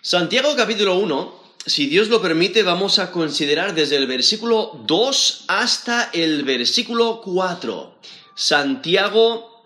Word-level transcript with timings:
Santiago 0.00 0.54
capítulo 0.54 0.96
1, 0.96 1.42
si 1.66 1.86
Dios 1.86 2.08
lo 2.08 2.22
permite, 2.22 2.62
vamos 2.62 3.00
a 3.00 3.10
considerar 3.10 3.74
desde 3.74 3.96
el 3.96 4.06
versículo 4.06 4.80
2 4.86 5.44
hasta 5.48 6.10
el 6.12 6.44
versículo 6.44 7.20
4. 7.20 7.98
Santiago 8.36 9.64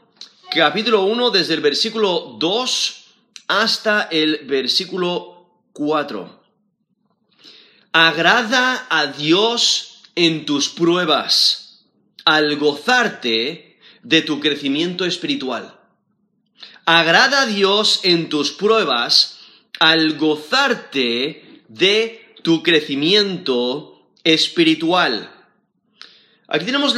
capítulo 0.50 1.02
1, 1.02 1.30
desde 1.30 1.52
el 1.52 1.60
versículo 1.60 2.36
2 2.38 3.04
hasta 3.46 4.08
el 4.10 4.46
versículo 4.46 5.50
4. 5.74 6.42
Agrada 7.92 8.86
a 8.88 9.08
Dios 9.08 10.00
en 10.14 10.46
tus 10.46 10.70
pruebas, 10.70 11.84
al 12.24 12.56
gozarte 12.56 13.78
de 14.02 14.22
tu 14.22 14.40
crecimiento 14.40 15.04
espiritual. 15.04 15.78
Agrada 16.86 17.42
a 17.42 17.46
Dios 17.46 18.00
en 18.02 18.30
tus 18.30 18.50
pruebas, 18.50 19.41
al 19.82 20.16
gozarte 20.16 21.42
de 21.66 22.34
tu 22.44 22.62
crecimiento 22.62 24.12
espiritual. 24.22 25.28
Aquí 26.46 26.64
tenemos 26.64 26.94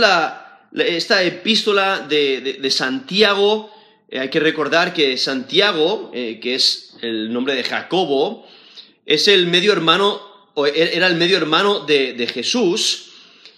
esta 0.75 1.23
epístola 1.23 2.01
de, 2.01 2.71
Santiago. 2.71 3.73
Eh, 4.11 4.19
hay 4.19 4.29
que 4.29 4.39
recordar 4.39 4.93
que 4.93 5.17
Santiago, 5.17 6.11
eh, 6.13 6.39
que 6.43 6.57
es 6.57 6.95
el 7.01 7.33
nombre 7.33 7.55
de 7.55 7.65
Jacobo, 7.65 8.47
es 9.07 9.29
el 9.29 9.47
medio 9.47 9.73
hermano, 9.73 10.21
o 10.53 10.67
er, 10.67 10.91
era 10.93 11.07
el 11.07 11.15
medio 11.15 11.39
hermano 11.39 11.87
de, 11.87 12.13
de 12.13 12.27
Jesús. 12.27 13.13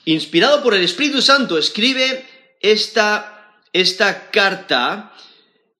Inspirado 0.04 0.62
por 0.62 0.72
el 0.72 0.84
Espíritu 0.84 1.20
Santo, 1.20 1.58
escribe 1.58 2.24
esta, 2.60 3.58
esta 3.72 4.30
carta 4.30 5.12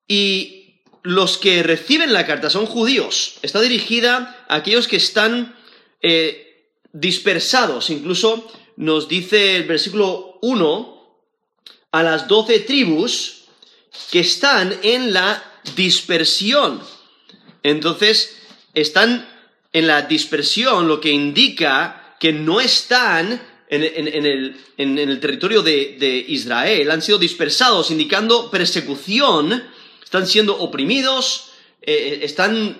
y 0.08 0.65
los 1.06 1.38
que 1.38 1.62
reciben 1.62 2.12
la 2.12 2.26
carta 2.26 2.50
son 2.50 2.66
judíos. 2.66 3.38
Está 3.42 3.60
dirigida 3.60 4.44
a 4.48 4.56
aquellos 4.56 4.88
que 4.88 4.96
están 4.96 5.54
eh, 6.02 6.66
dispersados. 6.92 7.90
Incluso 7.90 8.50
nos 8.76 9.06
dice 9.06 9.54
el 9.54 9.62
versículo 9.68 10.40
1 10.42 11.20
a 11.92 12.02
las 12.02 12.26
doce 12.26 12.58
tribus 12.58 13.44
que 14.10 14.18
están 14.18 14.76
en 14.82 15.12
la 15.12 15.44
dispersión. 15.76 16.82
Entonces, 17.62 18.36
están 18.74 19.28
en 19.72 19.86
la 19.86 20.02
dispersión, 20.02 20.88
lo 20.88 21.00
que 21.00 21.10
indica 21.10 22.16
que 22.18 22.32
no 22.32 22.60
están 22.60 23.40
en, 23.68 23.84
el, 23.84 24.56
el, 24.76 25.20
territorio 25.20 25.62
de, 25.62 25.96
de 26.00 26.24
Israel, 26.28 26.90
han 26.90 27.02
sido 27.02 27.18
dispersados, 27.18 27.92
indicando 27.92 28.50
persecución 28.50 29.62
están 30.06 30.28
siendo 30.28 30.56
oprimidos, 30.56 31.50
eh, 31.82 31.92
eh, 31.92 32.18
están 32.22 32.78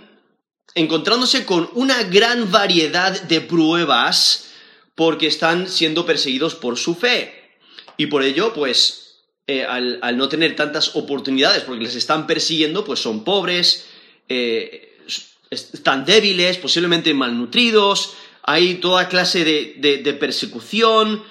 encontrándose 0.77 1.45
con 1.45 1.69
una 1.75 2.05
gran 2.05 2.53
variedad 2.53 3.21
de 3.23 3.41
pruebas 3.41 4.53
porque 4.95 5.27
están 5.27 5.69
siendo 5.69 6.07
perseguidos 6.07 6.55
por 6.55 6.79
su 6.79 6.95
fe. 6.95 7.59
Y 7.97 8.07
por 8.07 8.23
ello, 8.23 8.53
pues, 8.55 9.25
eh, 9.49 9.65
al, 9.65 10.17
no 10.17 10.29
tener 10.29 10.55
tantas 10.55 10.95
oportunidades, 10.95 11.65
porque 11.65 11.83
les 11.83 11.97
están 11.97 12.29
persiguiendo, 12.29 12.85
pues 12.85 13.01
son 13.01 13.25
pobres, 13.25 13.87
están 15.51 16.05
débiles, 16.05 16.59
posiblemente 16.59 17.13
malnutridos, 17.13 18.15
hay 18.45 18.77
toda 18.77 19.09
clase 19.09 19.45
de, 19.45 20.17
persecución. 20.21 21.25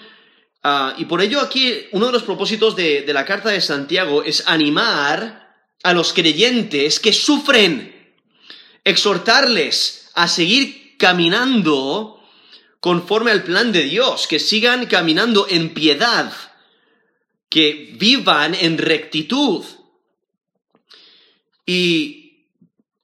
Ah, 0.61 0.93
y 0.97 1.05
por 1.05 1.21
ello 1.21 1.39
aquí 1.39 1.85
uno 1.93 2.07
de 2.07 2.11
los 2.11 2.23
propósitos 2.23 2.75
de, 2.75 3.03
de 3.03 3.13
la 3.13 3.23
carta 3.23 3.49
de 3.49 3.61
Santiago 3.61 4.23
es 4.23 4.45
animar 4.47 5.44
a 5.85 5.93
los 5.93 6.13
creyentes 6.13 6.99
que 6.99 7.13
sufren, 7.13 7.93
exhortarles 8.83 10.09
a 10.15 10.27
seguir 10.27 10.97
caminando 10.97 12.19
conforme 12.79 13.29
al 13.29 13.43
plan 13.43 13.71
de 13.71 13.83
Dios, 13.83 14.25
que 14.25 14.39
sigan 14.39 14.87
caminando 14.87 15.45
en 15.47 15.75
piedad, 15.75 16.33
que 17.49 17.93
vivan 17.99 18.55
en 18.55 18.79
rectitud. 18.79 19.63
Y 21.67 22.47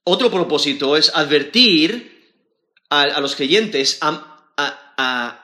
otro 0.02 0.28
propósito 0.32 0.96
es 0.96 1.12
advertir 1.14 2.34
a, 2.90 3.20
los 3.20 3.36
creyentes 3.36 3.98
a 4.00 5.41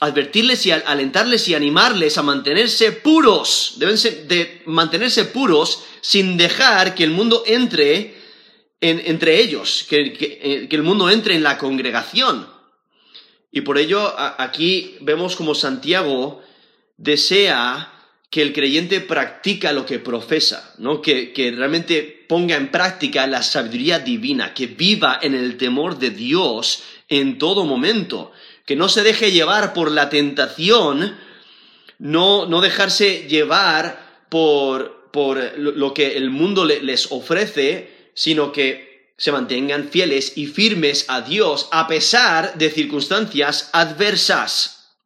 advertirles 0.00 0.66
y 0.66 0.70
alentarles 0.72 1.48
y 1.48 1.54
animarles 1.54 2.18
a 2.18 2.22
mantenerse 2.22 2.92
puros, 2.92 3.74
deben 3.78 3.96
de 4.28 4.62
mantenerse 4.66 5.24
puros 5.24 5.84
sin 6.00 6.36
dejar 6.36 6.94
que 6.94 7.04
el 7.04 7.10
mundo 7.10 7.42
entre 7.46 8.16
entre 8.80 9.40
ellos, 9.40 9.86
que, 9.88 10.16
eh, 10.20 10.68
que, 10.68 10.76
el 10.76 10.82
mundo 10.82 11.08
entre 11.10 11.34
en 11.34 11.42
la 11.42 11.58
congregación. 11.58 12.46
Y 13.50 13.62
por 13.62 13.78
ello 13.78 14.14
aquí 14.18 14.96
vemos 15.00 15.34
como 15.34 15.54
Santiago 15.54 16.42
desea 16.96 17.92
que 18.28 18.42
el 18.42 18.52
creyente 18.52 19.00
practica 19.00 19.72
lo 19.72 19.86
que 19.86 19.98
profesa, 19.98 20.74
¿no? 20.78 21.00
que, 21.00 21.32
que 21.32 21.52
realmente 21.52 22.02
ponga 22.28 22.56
en 22.56 22.70
práctica 22.70 23.26
la 23.26 23.42
sabiduría 23.42 23.98
divina, 24.00 24.52
que 24.52 24.66
viva 24.66 25.18
en 25.22 25.34
el 25.34 25.56
temor 25.56 25.98
de 25.98 26.10
Dios 26.10 26.82
en 27.08 27.38
todo 27.38 27.64
momento 27.64 28.32
que 28.66 28.76
no 28.76 28.88
se 28.88 29.02
deje 29.02 29.30
llevar 29.30 29.72
por 29.72 29.90
la 29.90 30.10
tentación, 30.10 31.16
no, 31.98 32.44
no 32.46 32.60
dejarse 32.60 33.26
llevar 33.28 34.26
por, 34.28 35.10
por, 35.12 35.58
lo 35.58 35.94
que 35.94 36.16
el 36.18 36.30
mundo 36.30 36.66
les 36.66 37.10
ofrece, 37.10 38.10
sino 38.12 38.52
que 38.52 39.14
se 39.16 39.32
mantengan 39.32 39.88
fieles 39.88 40.36
y 40.36 40.46
firmes 40.46 41.06
a 41.08 41.22
Dios 41.22 41.68
a 41.72 41.86
pesar 41.86 42.58
de 42.58 42.70
circunstancias 42.70 43.70
adversas. 43.72 44.98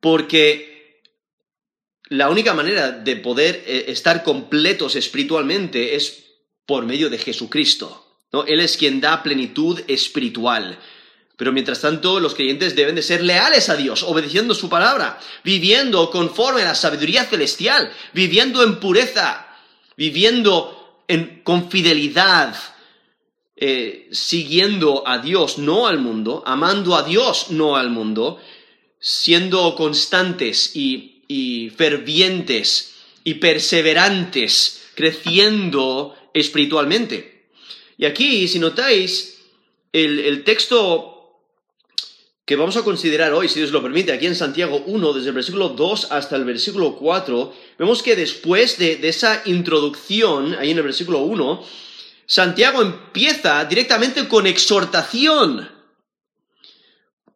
Porque 0.00 1.02
la 2.08 2.30
única 2.30 2.54
manera 2.54 2.92
de 2.92 3.16
poder 3.16 3.64
eh, 3.66 3.86
estar 3.88 4.22
completos 4.22 4.94
espiritualmente 4.94 5.96
es 5.96 6.24
por 6.64 6.86
medio 6.86 7.10
de 7.10 7.18
Jesucristo. 7.18 8.20
¿no? 8.32 8.44
Él 8.44 8.60
es 8.60 8.76
quien 8.76 9.00
da 9.00 9.22
plenitud 9.22 9.80
espiritual. 9.88 10.78
Pero 11.36 11.52
mientras 11.52 11.82
tanto, 11.82 12.18
los 12.18 12.34
creyentes 12.34 12.74
deben 12.74 12.94
de 12.94 13.02
ser 13.02 13.22
leales 13.22 13.68
a 13.68 13.76
Dios, 13.76 14.02
obedeciendo 14.02 14.54
su 14.54 14.70
palabra, 14.70 15.20
viviendo 15.44 16.10
conforme 16.10 16.62
a 16.62 16.66
la 16.66 16.74
sabiduría 16.74 17.24
celestial, 17.24 17.92
viviendo 18.14 18.62
en 18.62 18.80
pureza, 18.80 19.46
viviendo 19.96 21.02
con 21.44 21.70
fidelidad, 21.70 22.56
eh, 23.54 24.08
siguiendo 24.12 25.06
a 25.06 25.18
Dios, 25.18 25.58
no 25.58 25.86
al 25.86 25.98
mundo, 25.98 26.42
amando 26.46 26.96
a 26.96 27.02
Dios, 27.02 27.50
no 27.50 27.76
al 27.76 27.90
mundo, 27.90 28.40
siendo 28.98 29.74
constantes 29.76 30.74
y, 30.74 31.22
y 31.28 31.70
fervientes 31.70 32.94
y 33.24 33.34
perseverantes, 33.34 34.88
creciendo 34.94 36.16
espiritualmente. 36.32 37.48
Y 37.98 38.06
aquí, 38.06 38.48
si 38.48 38.58
notáis, 38.58 39.38
el, 39.92 40.18
el 40.18 40.44
texto 40.44 41.15
que 42.46 42.54
vamos 42.54 42.76
a 42.76 42.84
considerar 42.84 43.32
hoy, 43.32 43.48
si 43.48 43.58
Dios 43.58 43.72
lo 43.72 43.82
permite, 43.82 44.12
aquí 44.12 44.26
en 44.26 44.36
Santiago 44.36 44.80
1, 44.86 45.12
desde 45.14 45.30
el 45.30 45.34
versículo 45.34 45.70
2 45.70 46.12
hasta 46.12 46.36
el 46.36 46.44
versículo 46.44 46.94
4, 46.94 47.52
vemos 47.76 48.04
que 48.04 48.14
después 48.14 48.78
de, 48.78 49.00
esa 49.02 49.42
introducción, 49.46 50.54
ahí 50.54 50.70
en 50.70 50.76
el 50.78 50.84
versículo 50.84 51.18
1, 51.22 51.64
Santiago 52.24 52.82
empieza 52.82 53.64
directamente 53.64 54.28
con 54.28 54.46
exhortación. 54.46 55.68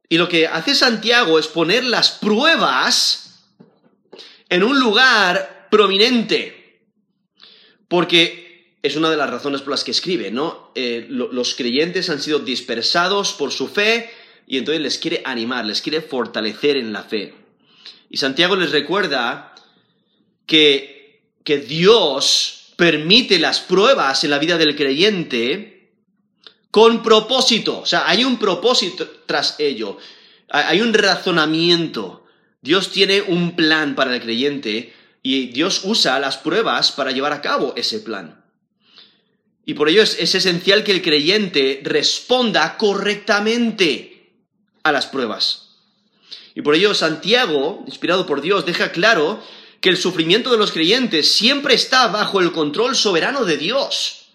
Y 0.08 0.16
lo 0.16 0.28
que 0.28 0.46
hace 0.46 0.76
Santiago 0.76 1.40
es 1.40 1.48
poner 1.48 1.82
las 1.82 2.12
pruebas 2.12 3.48
en 4.48 4.62
un 4.62 4.78
lugar 4.78 5.66
prominente. 5.72 6.82
Porque 7.88 8.76
es 8.82 8.94
una 8.94 9.10
de 9.10 9.16
las 9.16 9.30
razones 9.30 9.60
por 9.60 9.72
las 9.72 9.82
que 9.82 9.90
escribe, 9.90 10.30
¿no? 10.30 10.70
Eh, 10.76 11.06
los 11.08 11.56
creyentes 11.56 12.10
han 12.10 12.20
sido 12.20 12.38
dispersados 12.38 13.32
por 13.32 13.50
su 13.50 13.68
fe, 13.68 14.10
y 14.50 14.58
entonces 14.58 14.82
les 14.82 14.98
quiere 14.98 15.22
animar, 15.24 15.64
les 15.64 15.80
quiere 15.80 16.00
fortalecer 16.00 16.76
en 16.76 16.92
la 16.92 17.04
fe. 17.04 17.32
Y 18.10 18.16
Santiago 18.16 18.56
les 18.56 18.72
recuerda 18.72 19.54
que, 20.44 21.22
que 21.44 21.58
Dios 21.58 22.72
permite 22.74 23.38
las 23.38 23.60
pruebas 23.60 24.24
en 24.24 24.30
la 24.30 24.40
vida 24.40 24.58
del 24.58 24.74
creyente 24.74 25.92
con 26.72 27.00
propósito. 27.00 27.78
O 27.78 27.86
sea, 27.86 28.08
hay 28.08 28.24
un 28.24 28.40
propósito 28.40 29.08
tras 29.24 29.54
ello. 29.60 29.98
Hay 30.48 30.80
un 30.80 30.94
razonamiento. 30.94 32.26
Dios 32.60 32.90
tiene 32.90 33.22
un 33.22 33.54
plan 33.54 33.94
para 33.94 34.16
el 34.16 34.20
creyente 34.20 34.92
y 35.22 35.46
Dios 35.46 35.82
usa 35.84 36.18
las 36.18 36.38
pruebas 36.38 36.90
para 36.90 37.12
llevar 37.12 37.32
a 37.32 37.40
cabo 37.40 37.72
ese 37.76 38.00
plan. 38.00 38.44
Y 39.64 39.74
por 39.74 39.88
ello 39.88 40.02
es, 40.02 40.18
es 40.18 40.34
esencial 40.34 40.82
que 40.82 40.90
el 40.90 41.02
creyente 41.02 41.80
responda 41.84 42.76
correctamente 42.76 44.09
a 44.82 44.92
las 44.92 45.06
pruebas. 45.06 45.70
Y 46.54 46.62
por 46.62 46.74
ello 46.74 46.94
Santiago, 46.94 47.84
inspirado 47.86 48.26
por 48.26 48.40
Dios, 48.40 48.66
deja 48.66 48.92
claro 48.92 49.42
que 49.80 49.88
el 49.88 49.96
sufrimiento 49.96 50.50
de 50.50 50.58
los 50.58 50.72
creyentes 50.72 51.32
siempre 51.32 51.74
está 51.74 52.08
bajo 52.08 52.40
el 52.40 52.52
control 52.52 52.94
soberano 52.94 53.44
de 53.44 53.56
Dios. 53.56 54.26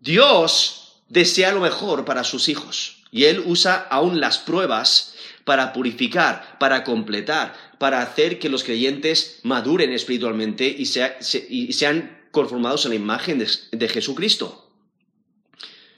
Dios 0.00 0.94
desea 1.08 1.52
lo 1.52 1.60
mejor 1.60 2.04
para 2.04 2.24
sus 2.24 2.48
hijos. 2.48 3.02
Y 3.10 3.24
Él 3.24 3.42
usa 3.44 3.86
aún 3.90 4.20
las 4.20 4.38
pruebas 4.38 5.14
para 5.44 5.72
purificar, 5.72 6.56
para 6.58 6.82
completar, 6.82 7.54
para 7.78 8.00
hacer 8.00 8.38
que 8.38 8.48
los 8.48 8.64
creyentes 8.64 9.40
maduren 9.42 9.92
espiritualmente 9.92 10.66
y, 10.66 10.86
sean 10.86 12.26
conformados 12.30 12.86
a 12.86 12.88
la 12.88 12.94
imagen 12.94 13.38
de, 13.38 13.48
de 13.70 13.88
Jesucristo. 13.88 14.70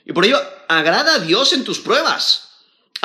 Y 0.05 0.13
por 0.13 0.25
ello, 0.25 0.39
agrada 0.67 1.15
a 1.15 1.19
Dios 1.19 1.53
en 1.53 1.63
tus 1.63 1.79
pruebas, 1.79 2.44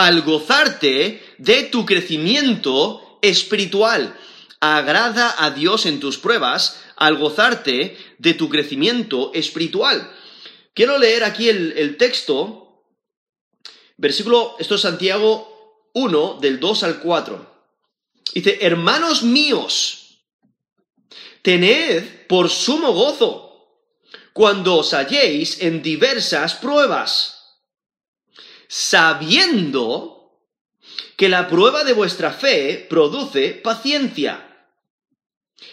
al 0.00 0.23
gozarte 0.23 1.23
de 1.37 1.64
tu 1.64 1.85
crecimiento 1.85 3.19
espiritual. 3.20 4.17
Agrada 4.58 5.35
a 5.37 5.50
Dios 5.50 5.85
en 5.85 6.00
tus 6.00 6.17
pruebas, 6.17 6.81
al 6.97 7.19
gozarte 7.19 7.99
de 8.17 8.32
tu 8.32 8.49
crecimiento 8.49 9.31
espiritual. 9.35 10.11
Quiero 10.73 10.97
leer 10.97 11.23
aquí 11.23 11.50
el, 11.50 11.99
texto, 11.99 12.82
versículo, 13.99 14.56
esto 14.58 14.76
es 14.76 14.81
Santiago 14.81 15.91
1, 15.93 16.38
del 16.41 16.58
2 16.61 16.82
al 16.85 17.00
4. 17.00 17.64
Dice, 18.32 18.58
hermanos 18.62 19.23
míos, 19.23 20.23
tened 21.43 22.26
por 22.26 22.49
sumo 22.49 22.93
gozo 22.94 23.69
cuando 24.32 24.76
os 24.76 24.94
halléis 24.94 25.61
en 25.61 25.82
diversas 25.82 26.55
pruebas, 26.55 27.39
sabiendo 28.72 30.38
que 31.17 31.28
la 31.28 31.49
prueba 31.49 31.82
de 31.82 31.93
vuestra 31.93 32.31
fe 32.31 32.87
produce 32.88 33.50
paciencia. 33.50 34.64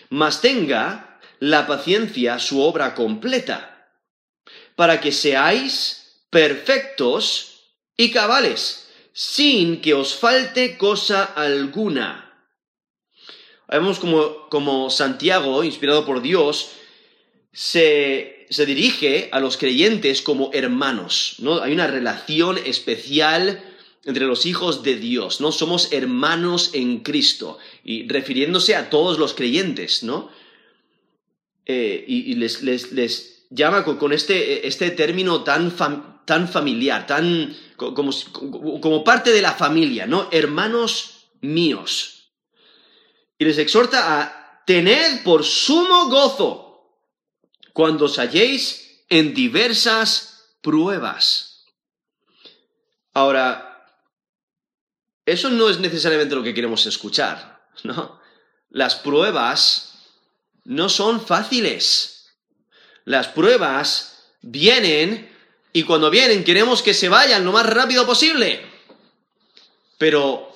Mas 0.09 0.41
tenga 0.41 1.19
la 1.39 1.67
paciencia 1.67 2.39
su 2.39 2.59
obra 2.59 2.95
completa 2.95 3.93
para 4.75 4.99
que 4.99 5.11
seáis 5.11 6.23
perfectos 6.31 7.75
y 7.95 8.09
cabales, 8.09 8.89
sin 9.13 9.79
que 9.79 9.93
os 9.93 10.15
falte 10.15 10.75
cosa 10.75 11.23
alguna. 11.23 12.49
Vemos 13.67 13.99
como, 13.99 14.49
como 14.49 14.89
Santiago, 14.89 15.63
inspirado 15.63 16.03
por 16.03 16.23
Dios, 16.23 16.71
se, 17.53 18.36
se, 18.49 18.65
dirige 18.65 19.29
a 19.31 19.39
los 19.39 19.57
creyentes 19.57 20.21
como 20.21 20.51
hermanos, 20.53 21.35
¿no? 21.39 21.61
Hay 21.61 21.73
una 21.73 21.87
relación 21.87 22.57
especial 22.57 23.63
entre 24.05 24.25
los 24.25 24.45
hijos 24.45 24.83
de 24.83 24.95
Dios, 24.95 25.41
¿no? 25.41 25.51
Somos 25.51 25.91
hermanos 25.91 26.71
en 26.73 26.99
Cristo, 26.99 27.57
y 27.83 28.07
refiriéndose 28.07 28.75
a 28.75 28.89
todos 28.89 29.19
los 29.19 29.33
creyentes, 29.33 30.03
¿no? 30.03 30.29
Eh, 31.65 32.05
y, 32.07 32.35
les, 32.35 33.45
llama 33.49 33.83
con 33.83 34.13
este, 34.13 34.67
este 34.67 34.91
término 34.91 35.43
tan, 35.43 35.75
tan 36.25 36.47
familiar, 36.47 37.05
tan 37.05 37.55
como, 37.75 38.11
como, 38.81 39.03
parte 39.03 39.31
de 39.31 39.41
la 39.41 39.53
familia, 39.53 40.05
¿no? 40.05 40.29
Hermanos 40.31 41.27
míos. 41.41 42.29
Y 43.37 43.45
les 43.45 43.57
exhorta 43.57 44.21
a 44.21 44.63
tener 44.65 45.23
por 45.23 45.43
sumo 45.43 46.09
gozo 46.09 46.66
cuando 47.77 48.05
os 48.05 48.17
halléis 48.17 49.05
en 49.07 49.35
diversas 49.35 50.49
pruebas. 50.65 51.61
Ahora, 53.13 53.85
eso 55.23 55.51
no 55.51 55.69
es 55.69 55.77
necesariamente 55.77 56.33
lo 56.33 56.41
que 56.41 56.55
queremos 56.55 56.87
escuchar, 56.87 57.69
¿no? 57.83 58.19
Las 58.71 58.95
pruebas 58.95 59.93
no 60.63 60.89
son 60.89 61.21
fáciles. 61.23 62.33
Las 63.05 63.27
pruebas 63.27 64.25
vienen 64.41 65.31
y 65.71 65.83
cuando 65.83 66.09
vienen 66.09 66.43
queremos 66.43 66.81
que 66.81 66.95
se 66.95 67.09
vayan 67.09 67.45
lo 67.45 67.51
más 67.51 67.67
rápido 67.67 68.07
posible. 68.07 68.59
Pero 69.99 70.51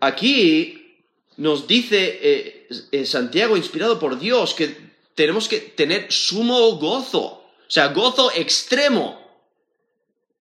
aquí 0.00 0.98
nos 1.36 1.68
dice 1.68 2.18
eh, 2.20 2.68
eh, 2.90 3.06
Santiago, 3.06 3.56
inspirado 3.56 4.00
por 4.00 4.18
Dios, 4.18 4.52
que 4.54 4.89
tenemos 5.20 5.50
que 5.50 5.58
tener 5.58 6.10
sumo 6.10 6.78
gozo, 6.78 7.20
o 7.20 7.44
sea, 7.68 7.88
gozo 7.88 8.32
extremo. 8.32 9.20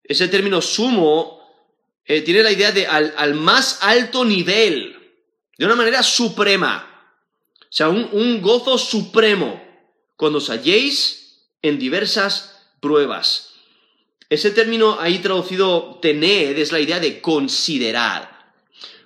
Ese 0.02 0.30
término 0.30 0.62
sumo 0.62 1.42
eh, 2.06 2.22
tiene 2.22 2.44
la 2.44 2.52
idea 2.54 2.72
de 2.72 2.88
al, 2.88 3.34
más 3.34 3.80
alto 3.81 4.24
nivel, 4.24 4.98
de 5.58 5.66
una 5.66 5.76
manera 5.76 6.02
suprema. 6.02 7.12
O 7.60 7.66
sea, 7.70 7.90
un, 7.90 8.42
gozo 8.42 8.78
supremo. 8.78 9.62
Cuando 10.16 10.38
os 10.38 10.50
halléis 10.50 11.42
en 11.62 11.78
diversas 11.78 12.64
pruebas. 12.80 13.56
Ese 14.30 14.52
término 14.52 14.98
ahí 15.02 15.20
traducido 15.20 16.00
tener 16.02 16.58
es 16.58 16.72
la 16.72 16.80
idea 16.80 17.02
de 17.02 17.20
considerar. 17.20 18.54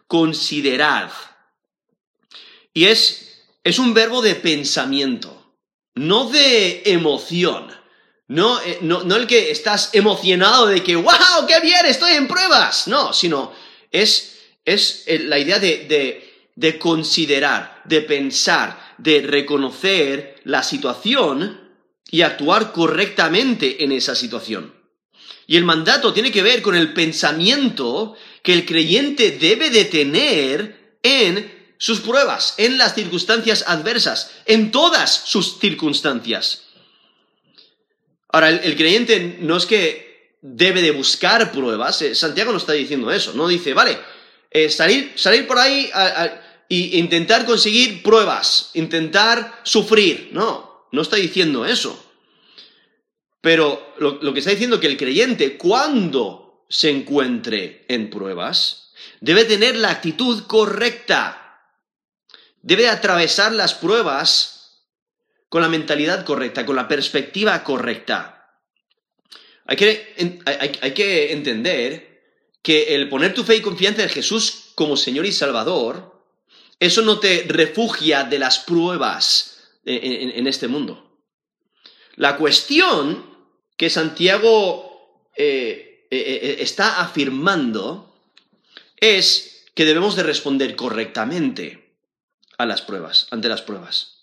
Considerad. 0.06 1.12
Y 2.76 2.86
es, 2.86 3.42
es 3.64 3.80
un 3.80 3.96
verbo 3.96 4.22
de 4.22 4.36
pensamiento, 4.36 5.32
no 5.95 6.30
de 6.30 6.84
emoción. 6.86 7.68
No, 8.28 8.60
eh, 8.62 8.80
no, 8.81 9.04
no, 9.04 9.16
el 9.16 9.28
que 9.28 9.51
estás 9.51 9.94
emocionado 9.94 10.68
de 10.68 10.81
que, 10.81 10.95
wow, 10.95 11.45
qué 11.48 11.60
bien, 11.60 11.86
estoy 11.86 12.13
en 12.13 12.28
pruebas. 12.28 12.88
No, 12.88 13.13
sino 13.13 13.54
es, 13.92 14.40
es 14.66 15.06
la 15.07 15.38
idea 15.38 15.60
de, 15.60 15.86
de, 15.86 16.34
de 16.56 16.80
considerar, 16.80 17.81
de 17.86 18.01
pensar, 18.01 18.95
de 18.98 19.22
reconocer 19.22 20.40
la 20.45 20.63
situación 20.63 21.72
y 22.10 22.22
actuar 22.22 22.72
correctamente 22.72 23.84
en 23.84 23.92
esa 23.92 24.16
situación. 24.16 24.74
Y 25.48 25.57
el 25.57 25.66
mandato 25.66 26.13
tiene 26.13 26.31
que 26.31 26.42
ver 26.44 26.62
con 26.62 26.75
el 26.75 26.94
pensamiento 26.94 28.16
que 28.42 28.54
el 28.54 28.66
creyente 28.66 29.31
debe 29.31 29.69
de 29.69 29.86
tener 29.86 30.98
en 31.04 31.62
sus 31.83 32.00
pruebas, 32.00 32.53
en 32.59 32.77
las 32.77 32.95
circunstancias 32.95 33.65
adversas, 33.68 34.31
en 34.45 34.71
todas 34.71 35.13
sus 35.25 35.59
circunstancias. 35.59 36.62
Ahora, 38.30 38.51
el, 38.51 38.77
creyente 38.77 39.39
no 39.41 39.57
es 39.57 39.65
que 39.65 40.38
debe 40.41 40.81
de 40.81 40.91
buscar 40.91 41.51
pruebas, 41.51 42.01
eh, 42.01 42.15
Santiago 42.15 42.53
no 42.53 42.57
está 42.57 42.71
diciendo 42.71 43.12
eso, 43.12 43.33
no 43.33 43.50
dice, 43.50 43.74
vale, 43.74 44.00
eh, 44.50 44.69
salir, 44.69 45.12
salir 45.18 45.45
por 45.45 45.59
ahí 45.59 45.91
e 46.69 46.97
intentar 46.97 47.45
conseguir 47.45 48.01
pruebas, 48.01 48.69
intentar 48.75 49.59
sufrir, 49.63 50.30
no, 50.31 50.88
no 50.94 51.01
está 51.01 51.18
diciendo 51.18 51.65
eso. 51.65 52.01
Pero 53.41 53.94
lo, 54.00 54.33
que 54.33 54.39
está 54.39 54.51
diciendo 54.51 54.77
es 54.77 54.81
que 54.81 54.88
el 54.88 54.95
creyente, 54.95 55.57
cuando 55.57 56.63
se 56.69 56.89
encuentre 56.89 57.83
en 57.90 58.09
pruebas, 58.09 58.94
debe 59.19 59.44
tener 59.44 59.75
la 59.75 59.90
actitud 59.90 60.44
correcta. 60.47 61.43
Debe 62.64 62.90
atravesar 62.90 63.52
las 63.52 63.76
pruebas 63.76 64.82
con 65.50 65.62
la 65.62 65.70
mentalidad 65.70 66.26
correcta, 66.26 66.66
con 66.66 66.76
la 66.76 66.88
perspectiva 66.88 67.64
correcta. 67.64 68.58
Hay 69.66 69.78
que, 69.78 70.42
hay 70.82 70.94
que 70.94 71.32
entender 71.32 72.24
que 72.64 72.96
el 72.96 73.10
poner 73.10 73.34
tu 73.34 73.44
fe 73.44 73.58
y 73.58 73.62
confianza 73.62 74.02
en 74.02 74.10
Jesús 74.10 74.72
como 74.74 74.98
Señor 74.98 75.26
y 75.26 75.32
Salvador, 75.32 76.24
eso 76.80 77.02
no 77.02 77.20
te 77.20 77.46
refugia 77.48 78.24
de 78.24 78.40
las 78.40 78.60
pruebas 78.60 79.54
en, 79.86 80.48
este 80.48 80.68
mundo. 80.68 81.22
La 82.16 82.38
cuestión 82.38 83.26
que 83.76 83.90
Santiago 83.90 85.30
eh, 85.36 86.08
eh, 86.10 86.18
eh, 86.18 86.56
está 86.60 87.02
afirmando 87.02 88.16
es 88.98 89.66
que 89.76 89.86
debemos 89.86 90.16
de 90.16 90.24
responder 90.24 90.76
correctamente 90.76 91.82
a 92.57 92.66
las 92.66 92.81
pruebas, 92.81 93.28
ante 93.31 93.50
las 93.50 93.62
pruebas. 93.62 94.14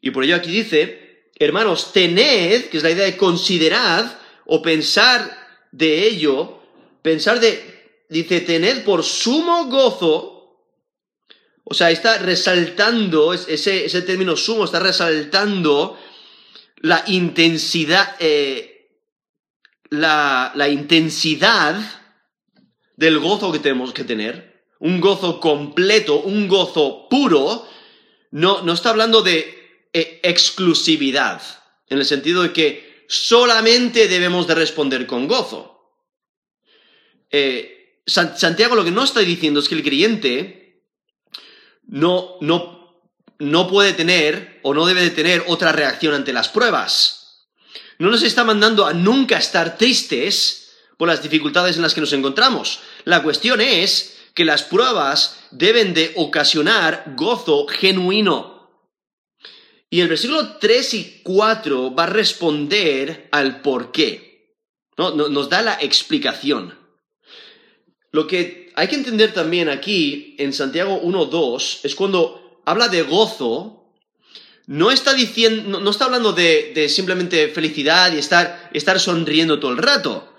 Y 0.00 0.10
por 0.10 0.24
ello 0.24 0.36
aquí 0.36 0.50
dice, 0.50 1.30
hermanos, 1.36 1.92
tened, 1.92 2.66
que 2.66 2.76
es 2.76 2.82
la 2.82 2.90
idea 2.90 3.06
de 3.06 3.16
considerad 3.16 4.18
o 4.46 4.62
pensar 4.62 5.66
de 5.72 6.06
ello, 6.06 6.60
pensar 7.02 7.40
de, 7.40 8.04
dice, 8.08 8.40
tened 8.40 8.84
por 8.84 9.02
sumo 9.02 9.66
gozo, 9.66 10.34
o 11.64 11.72
sea, 11.72 11.90
está 11.90 12.18
resaltando, 12.18 13.32
ese, 13.32 13.86
ese 13.86 14.02
término 14.02 14.36
sumo 14.36 14.66
está 14.66 14.80
resaltando 14.80 15.98
la 16.76 17.02
intensidad, 17.06 18.16
eh, 18.18 18.90
la, 19.88 20.52
la 20.54 20.68
intensidad 20.68 21.76
del 22.96 23.18
gozo 23.18 23.50
que 23.50 23.58
tenemos 23.58 23.94
que 23.94 24.04
tener, 24.04 24.53
un 24.80 25.00
gozo 25.00 25.40
completo, 25.40 26.20
un 26.20 26.48
gozo 26.48 27.08
puro, 27.08 27.68
no, 28.30 28.62
no 28.62 28.72
está 28.72 28.90
hablando 28.90 29.22
de 29.22 29.88
eh, 29.92 30.20
exclusividad, 30.22 31.42
en 31.88 31.98
el 31.98 32.04
sentido 32.04 32.42
de 32.42 32.52
que 32.52 33.04
solamente 33.08 34.08
debemos 34.08 34.46
de 34.46 34.54
responder 34.54 35.06
con 35.06 35.28
gozo. 35.28 35.92
Eh, 37.30 38.00
Santiago 38.06 38.74
lo 38.74 38.84
que 38.84 38.90
no 38.90 39.02
está 39.02 39.20
diciendo 39.20 39.60
es 39.60 39.68
que 39.68 39.74
el 39.74 39.82
creyente 39.82 40.82
no, 41.86 42.36
no 42.40 42.74
no 43.38 43.68
puede 43.68 43.92
tener 43.92 44.60
o 44.62 44.74
no 44.74 44.86
debe 44.86 45.02
de 45.02 45.10
tener 45.10 45.44
otra 45.46 45.72
reacción 45.72 46.14
ante 46.14 46.32
las 46.32 46.48
pruebas. 46.48 47.46
No 47.98 48.10
nos 48.10 48.22
está 48.22 48.44
mandando 48.44 48.86
a 48.86 48.92
nunca 48.92 49.38
estar 49.38 49.76
tristes 49.76 50.72
por 50.96 51.08
las 51.08 51.22
dificultades 51.22 51.76
en 51.76 51.82
las 51.82 51.94
que 51.94 52.00
nos 52.00 52.12
encontramos. 52.12 52.80
La 53.04 53.22
cuestión 53.22 53.60
es 53.60 54.16
que 54.34 54.44
las 54.44 54.62
pruebas 54.64 55.46
deben 55.52 55.94
de 55.94 56.12
ocasionar 56.16 57.14
gozo 57.16 57.66
genuino. 57.66 58.54
Y 59.88 60.00
el 60.00 60.08
versículo 60.08 60.56
3 60.56 60.94
y 60.94 61.20
4 61.22 61.94
va 61.94 62.04
a 62.04 62.08
responder 62.08 63.28
al 63.30 63.62
por 63.62 63.92
qué. 63.92 64.56
Nos 64.96 65.48
da 65.48 65.62
la 65.62 65.74
explicación. 65.80 66.76
Lo 68.10 68.26
que 68.26 68.72
hay 68.74 68.88
que 68.88 68.96
entender 68.96 69.32
también 69.32 69.68
aquí 69.68 70.36
en 70.38 70.52
Santiago 70.52 71.00
1.2 71.02 71.80
es 71.84 71.94
cuando 71.94 72.60
habla 72.64 72.88
de 72.88 73.02
gozo, 73.02 73.92
no 74.66 74.90
está 74.90 75.14
diciendo, 75.14 75.80
no, 75.80 75.90
está 75.90 76.06
hablando 76.06 76.32
de, 76.32 76.88
simplemente 76.88 77.48
felicidad 77.48 78.12
y 78.12 78.18
estar, 78.18 78.70
estar 78.72 78.98
sonriendo 78.98 79.60
todo 79.60 79.72
el 79.72 79.78
rato. 79.78 80.34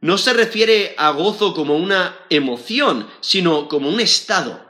No 0.00 0.18
se 0.18 0.32
refiere 0.32 0.94
a 0.96 1.10
gozo 1.10 1.54
como 1.54 1.76
una 1.76 2.18
emoción, 2.30 3.08
sino 3.20 3.68
como 3.68 3.88
un 3.88 4.00
estado, 4.00 4.64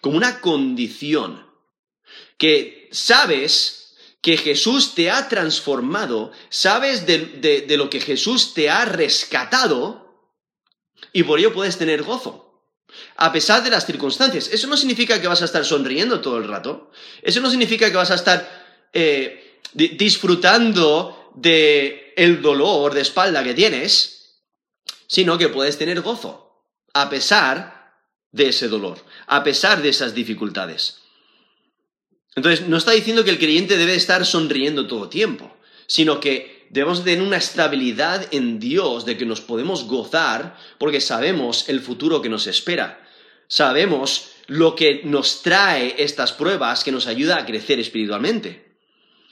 como 0.00 0.16
una 0.16 0.40
condición. 0.40 1.46
Que 2.36 2.88
sabes 2.92 3.96
que 4.20 4.36
Jesús 4.36 4.94
te 4.94 5.10
ha 5.10 5.28
transformado, 5.28 6.32
sabes 6.48 7.06
de, 7.06 7.18
de 7.66 7.76
lo 7.76 7.88
que 7.88 8.00
Jesús 8.00 8.52
te 8.54 8.68
ha 8.68 8.84
rescatado, 8.84 10.08
y 11.12 11.22
por 11.22 11.38
ello 11.38 11.52
puedes 11.52 11.78
tener 11.78 12.02
gozo. 12.02 12.48
A 13.16 13.32
pesar 13.32 13.62
de 13.62 13.70
las 13.70 13.86
circunstancias. 13.86 14.48
Eso 14.52 14.66
no 14.66 14.76
significa 14.76 15.20
que 15.20 15.28
vas 15.28 15.42
a 15.42 15.44
estar 15.44 15.64
sonriendo 15.64 16.20
todo 16.20 16.38
el 16.38 16.48
rato. 16.48 16.90
Eso 17.22 17.40
no 17.40 17.50
significa 17.50 17.90
que 17.90 17.96
vas 17.96 18.10
a 18.10 18.14
estar 18.14 18.88
eh, 18.92 19.60
disfrutando 19.72 21.32
de 21.34 22.14
el 22.16 22.40
dolor 22.40 22.94
de 22.94 23.02
espalda 23.02 23.44
que 23.44 23.54
tienes, 23.54 24.17
sino 25.08 25.36
que 25.38 25.48
puedes 25.48 25.78
tener 25.78 26.00
gozo, 26.02 26.62
a 26.94 27.10
pesar 27.10 27.96
de 28.30 28.50
ese 28.50 28.68
dolor, 28.68 28.98
a 29.26 29.42
pesar 29.42 29.82
de 29.82 29.88
esas 29.88 30.14
dificultades. 30.14 31.00
Entonces, 32.36 32.68
no 32.68 32.76
está 32.76 32.92
diciendo 32.92 33.24
que 33.24 33.30
el 33.30 33.38
creyente 33.38 33.76
debe 33.76 33.96
estar 33.96 34.24
sonriendo 34.24 34.86
todo 34.86 35.08
tiempo, 35.08 35.56
sino 35.88 36.20
que 36.20 36.68
debemos 36.70 37.02
tener 37.02 37.22
una 37.22 37.38
estabilidad 37.38 38.28
en 38.30 38.60
Dios 38.60 39.04
de 39.06 39.16
que 39.16 39.26
nos 39.26 39.40
podemos 39.40 39.84
gozar 39.84 40.56
porque 40.78 41.00
sabemos 41.00 41.68
el 41.68 41.80
futuro 41.80 42.22
que 42.22 42.28
nos 42.28 42.46
espera. 42.46 43.04
Sabemos 43.48 44.32
lo 44.46 44.76
que 44.76 45.00
nos 45.04 45.42
trae 45.42 45.94
estas 45.98 46.32
pruebas 46.32 46.84
que 46.84 46.92
nos 46.92 47.06
ayuda 47.06 47.38
a 47.38 47.46
crecer 47.46 47.80
espiritualmente. 47.80 48.76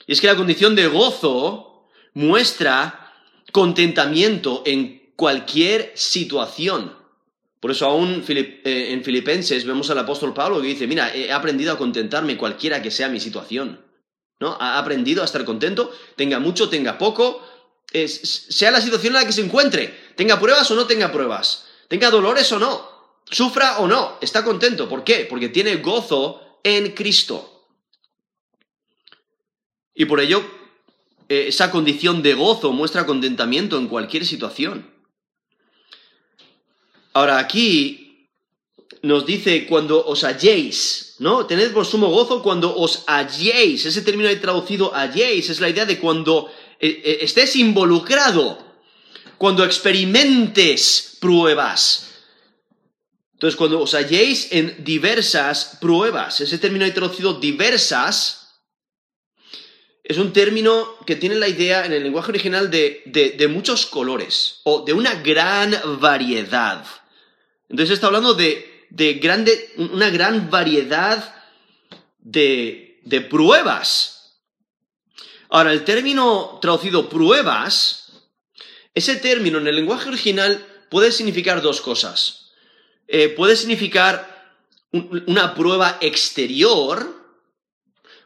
Y 0.07 0.13
es 0.13 0.21
que 0.21 0.27
la 0.27 0.35
condición 0.35 0.75
de 0.75 0.87
gozo 0.87 1.87
muestra 2.13 3.13
contentamiento 3.51 4.63
en 4.65 4.96
cualquier 5.17 5.91
situación. 5.95 6.95
Por 7.59 7.71
eso 7.71 7.87
aún 7.87 8.23
eh, 8.29 8.61
en 8.63 9.03
Filipenses 9.03 9.65
vemos 9.65 9.89
al 9.89 9.97
apóstol 9.97 10.33
Pablo 10.33 10.61
que 10.61 10.67
dice, 10.67 10.87
mira, 10.87 11.13
he 11.13 11.33
aprendido 11.33 11.73
a 11.73 11.77
contentarme 11.77 12.37
cualquiera 12.37 12.81
que 12.81 12.91
sea 12.91 13.09
mi 13.09 13.19
situación. 13.19 13.83
¿no? 14.39 14.55
Ha 14.59 14.77
aprendido 14.77 15.23
a 15.23 15.25
estar 15.25 15.43
contento, 15.43 15.91
tenga 16.15 16.39
mucho, 16.39 16.69
tenga 16.69 16.97
poco, 16.99 17.43
sea 17.91 18.71
la 18.71 18.79
situación 18.79 19.15
en 19.15 19.21
la 19.21 19.25
que 19.25 19.33
se 19.33 19.41
encuentre, 19.41 19.93
tenga 20.15 20.39
pruebas 20.39 20.69
o 20.69 20.75
no 20.75 20.85
tenga 20.85 21.11
pruebas, 21.11 21.65
tenga 21.87 22.11
dolores 22.11 22.51
o 22.51 22.59
no, 22.59 22.87
sufra 23.25 23.79
o 23.79 23.87
no, 23.87 24.19
está 24.21 24.43
contento. 24.43 24.87
¿Por 24.87 25.03
qué? 25.03 25.25
Porque 25.27 25.49
tiene 25.49 25.77
gozo 25.77 26.59
en 26.63 26.91
Cristo. 26.91 27.65
Y 29.95 30.05
por 30.05 30.19
ello, 30.19 30.45
eh, 31.27 31.45
esa 31.47 31.71
condición 31.71 32.21
de 32.21 32.35
gozo 32.35 32.71
muestra 32.71 33.07
contentamiento 33.07 33.79
en 33.79 33.87
cualquier 33.87 34.27
situación. 34.27 34.96
Ahora, 37.17 37.39
aquí 37.39 38.29
nos 39.01 39.25
dice 39.25 39.65
cuando 39.65 40.05
os 40.05 40.23
halléis, 40.23 41.15
¿no? 41.17 41.47
Tened 41.47 41.73
por 41.73 41.83
sumo 41.83 42.09
gozo 42.09 42.43
cuando 42.43 42.77
os 42.77 43.05
halléis. 43.07 43.87
Ese 43.87 44.03
término 44.03 44.29
ahí 44.29 44.35
traducido 44.35 44.93
halléis 44.93 45.49
es 45.49 45.59
la 45.59 45.67
idea 45.67 45.87
de 45.87 45.97
cuando 45.97 46.47
eh, 46.79 47.01
eh, 47.03 47.17
estés 47.21 47.55
involucrado, 47.55 48.59
cuando 49.39 49.65
experimentes 49.65 51.17
pruebas. 51.19 52.21
Entonces, 53.33 53.57
cuando 53.57 53.81
os 53.81 53.95
halléis 53.95 54.49
en 54.51 54.83
diversas 54.83 55.79
pruebas, 55.81 56.39
ese 56.39 56.59
término 56.59 56.85
ahí 56.85 56.91
traducido 56.91 57.33
diversas 57.33 58.59
es 60.03 60.19
un 60.19 60.31
término 60.33 60.97
que 61.07 61.15
tiene 61.15 61.33
la 61.33 61.47
idea 61.47 61.83
en 61.83 61.93
el 61.93 62.03
lenguaje 62.03 62.29
original 62.29 62.69
de, 62.69 63.01
de 63.05 63.47
muchos 63.47 63.87
colores 63.87 64.61
o 64.65 64.83
de 64.85 64.93
una 64.93 65.15
gran 65.15 65.75
variedad. 65.99 66.85
Entonces 67.69 67.95
está 67.95 68.07
hablando 68.07 68.33
de 68.33 68.77
de 68.89 69.15
grande, 69.15 69.73
una 69.77 70.09
gran 70.09 70.49
variedad 70.49 71.35
de, 72.19 72.99
de 73.03 73.21
pruebas. 73.21 74.39
Ahora, 75.49 75.71
el 75.71 75.83
término 75.83 76.59
traducido 76.61 77.09
pruebas, 77.09 78.11
ese 78.93 79.15
término 79.15 79.59
en 79.59 79.67
el 79.67 79.75
lenguaje 79.75 80.09
original 80.09 80.65
puede 80.89 81.11
significar 81.11 81.61
dos 81.61 81.81
cosas. 81.81 82.51
Eh, 83.07 83.29
puede 83.29 83.55
significar 83.55 84.35
una 84.91 85.53
prueba 85.55 85.97
exterior, 86.01 87.15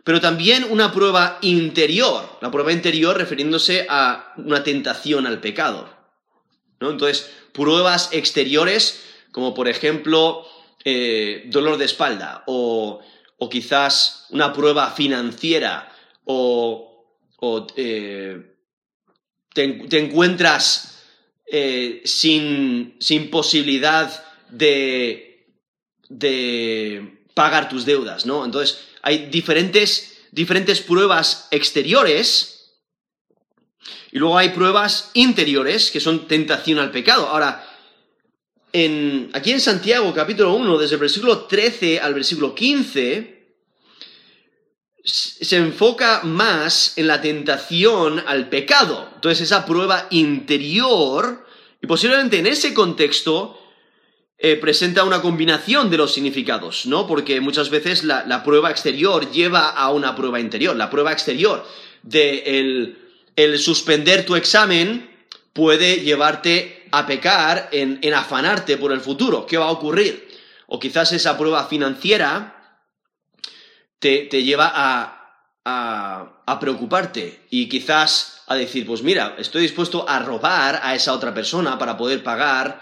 pero 0.04 0.20
también 0.20 0.66
una 0.70 0.92
prueba 0.92 1.38
interior. 1.42 2.38
La 2.42 2.50
prueba 2.50 2.72
interior 2.72 3.18
refiriéndose 3.18 3.86
a 3.90 4.34
una 4.38 4.64
tentación 4.64 5.28
al 5.28 5.40
pecado. 5.40 5.90
¿no? 6.80 6.90
Entonces, 6.90 7.30
pruebas 7.54 8.10
exteriores 8.12 9.11
como 9.32 9.54
por 9.54 9.68
ejemplo 9.68 10.46
eh, 10.84 11.44
dolor 11.46 11.78
de 11.78 11.86
espalda 11.86 12.44
o, 12.48 13.02
quizás 13.50 14.28
una 14.30 14.54
prueba 14.54 14.92
financiera 14.92 15.92
o, 16.26 17.06
eh, 17.76 18.56
te, 19.54 19.98
encuentras 19.98 21.00
eh, 21.52 22.02
sin, 22.06 22.98
posibilidad 23.32 24.24
de, 24.50 25.48
de, 26.08 27.26
pagar 27.34 27.68
tus 27.68 27.86
deudas, 27.86 28.26
¿no? 28.26 28.46
Entonces 28.46 28.80
hay 29.02 29.26
diferentes, 29.28 30.20
diferentes 30.32 30.82
pruebas 30.82 31.48
exteriores 31.52 32.80
y 34.12 34.20
luego 34.20 34.38
hay 34.38 34.50
pruebas 34.50 35.10
interiores 35.14 35.90
que 35.90 36.00
son 36.00 36.28
tentación 36.28 36.80
al 36.80 36.92
pecado. 36.92 37.28
Ahora, 37.28 37.71
aquí 38.74 39.52
en 39.52 39.60
Santiago 39.60 40.14
capítulo 40.14 40.54
1, 40.54 40.78
desde 40.78 40.96
el 40.96 41.02
versículo 41.02 41.40
13 41.46 42.00
al 42.00 42.14
versículo 42.14 42.56
15, 42.56 43.42
se 45.04 45.58
enfoca 45.58 46.22
más 46.24 46.94
en 46.98 47.08
la 47.08 47.22
tentación 47.22 48.24
al 48.26 48.50
pecado. 48.50 49.10
Entonces 49.16 49.42
esa 49.42 49.66
prueba 49.66 50.08
interior, 50.12 51.46
y 51.82 51.88
posiblemente 51.88 52.40
en 52.40 52.48
ese 52.48 52.74
contexto, 52.74 53.58
eh, 54.38 54.56
presenta 54.56 55.04
una 55.04 55.22
combinación 55.22 55.90
de 55.90 55.98
los 55.98 56.14
significados, 56.14 56.86
¿no? 56.86 57.06
Porque 57.08 57.42
muchas 57.42 57.70
veces 57.70 58.04
la, 58.04 58.44
prueba 58.44 58.72
exterior 58.72 59.32
lleva 59.32 59.70
a 59.70 59.92
una 59.92 60.16
prueba 60.16 60.40
interior. 60.40 60.76
La 60.76 60.90
prueba 60.90 61.12
exterior 61.12 61.66
de 62.04 62.96
el 63.36 63.60
suspender 63.60 64.26
tu 64.26 64.36
examen 64.36 65.12
puede 65.54 65.98
llevarte 65.98 66.81
a 66.92 67.06
pecar 67.06 67.70
en, 67.72 68.14
afanarte 68.14 68.78
por 68.78 68.92
el 68.92 69.02
futuro. 69.02 69.46
¿Qué 69.46 69.58
va 69.58 69.66
a 69.66 69.72
ocurrir? 69.72 70.28
O 70.68 70.80
quizás 70.80 71.12
esa 71.14 71.38
prueba 71.38 71.66
financiera 71.66 72.80
te, 74.00 74.28
lleva 74.44 74.72
a, 74.74 75.48
a, 75.66 76.60
preocuparte 76.60 77.46
y 77.50 77.70
quizás 77.70 78.44
a 78.48 78.56
decir, 78.56 78.86
pues 78.86 79.04
mira, 79.04 79.36
estoy 79.38 79.62
dispuesto 79.64 80.08
a 80.08 80.20
robar 80.20 80.82
a 80.84 80.94
esa 80.96 81.14
otra 81.14 81.34
persona 81.34 81.78
para 81.78 81.98
poder 81.98 82.24
pagar 82.24 82.82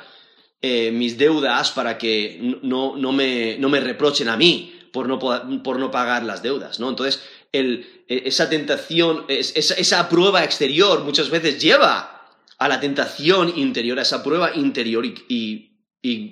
eh, 0.62 0.92
mis 0.92 1.18
deudas 1.18 1.72
para 1.72 1.98
que 1.98 2.58
no, 2.63 2.96
no, 2.98 3.12
me, 3.12 3.58
no, 3.60 3.70
me, 3.70 3.80
reprochen 3.80 4.28
a 4.28 4.36
mí 4.36 4.75
por 4.92 5.08
no, 5.08 5.20
por 5.20 5.80
no 5.80 5.92
pagar 5.92 6.24
las 6.24 6.42
deudas, 6.42 6.80
¿no? 6.80 6.89
Entonces, 6.89 7.22
el, 7.51 8.04
e, 8.08 8.24
esa 8.25 8.50
tentación, 8.50 9.25
esa, 9.30 9.75
esa 9.75 10.10
prueba 10.10 10.44
exterior 10.44 11.04
muchas 11.04 11.30
veces 11.30 11.62
lleva 11.62 12.18
a 12.60 12.68
la 12.68 12.80
tentación 12.80 13.58
interior, 13.58 13.98
a 13.98 14.04
esa 14.04 14.22
prueba 14.22 14.54
interior 14.56 15.06
y, 15.06 15.66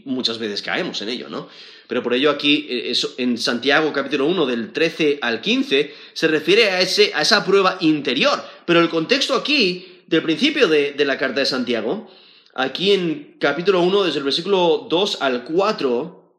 muchas 0.06 0.38
veces 0.38 0.62
caemos 0.62 1.02
en 1.02 1.10
ello, 1.10 1.28
¿no? 1.30 1.50
Pero 1.88 2.04
por 2.04 2.14
ello 2.14 2.30
aquí, 2.30 2.68
eh, 2.70 2.94
en 3.18 3.38
Santiago 3.38 3.92
capítulo 3.92 4.26
1, 4.26 4.46
del 4.46 4.72
13 4.72 5.20
al 5.22 5.42
15, 5.42 5.94
se 6.14 6.28
refiere 6.28 6.70
a, 6.70 6.82
ese, 6.82 7.12
a 7.14 7.22
esa 7.22 7.46
prueba 7.46 7.78
interior. 7.82 8.44
Pero 8.66 8.82
el 8.82 8.90
contexto 8.90 9.36
aquí, 9.36 10.04
del 10.08 10.24
principio 10.24 10.68
de, 10.68 10.94
de 10.94 11.06
la 11.06 11.18
carta 11.18 11.40
de 11.40 11.46
Santiago, 11.46 12.10
aquí 12.56 12.92
en 12.92 13.38
capítulo 13.40 13.82
1, 13.82 14.04
desde 14.04 14.20
el 14.20 14.26
versículo 14.26 14.88
2 14.90 15.22
al 15.22 15.44
4, 15.46 16.34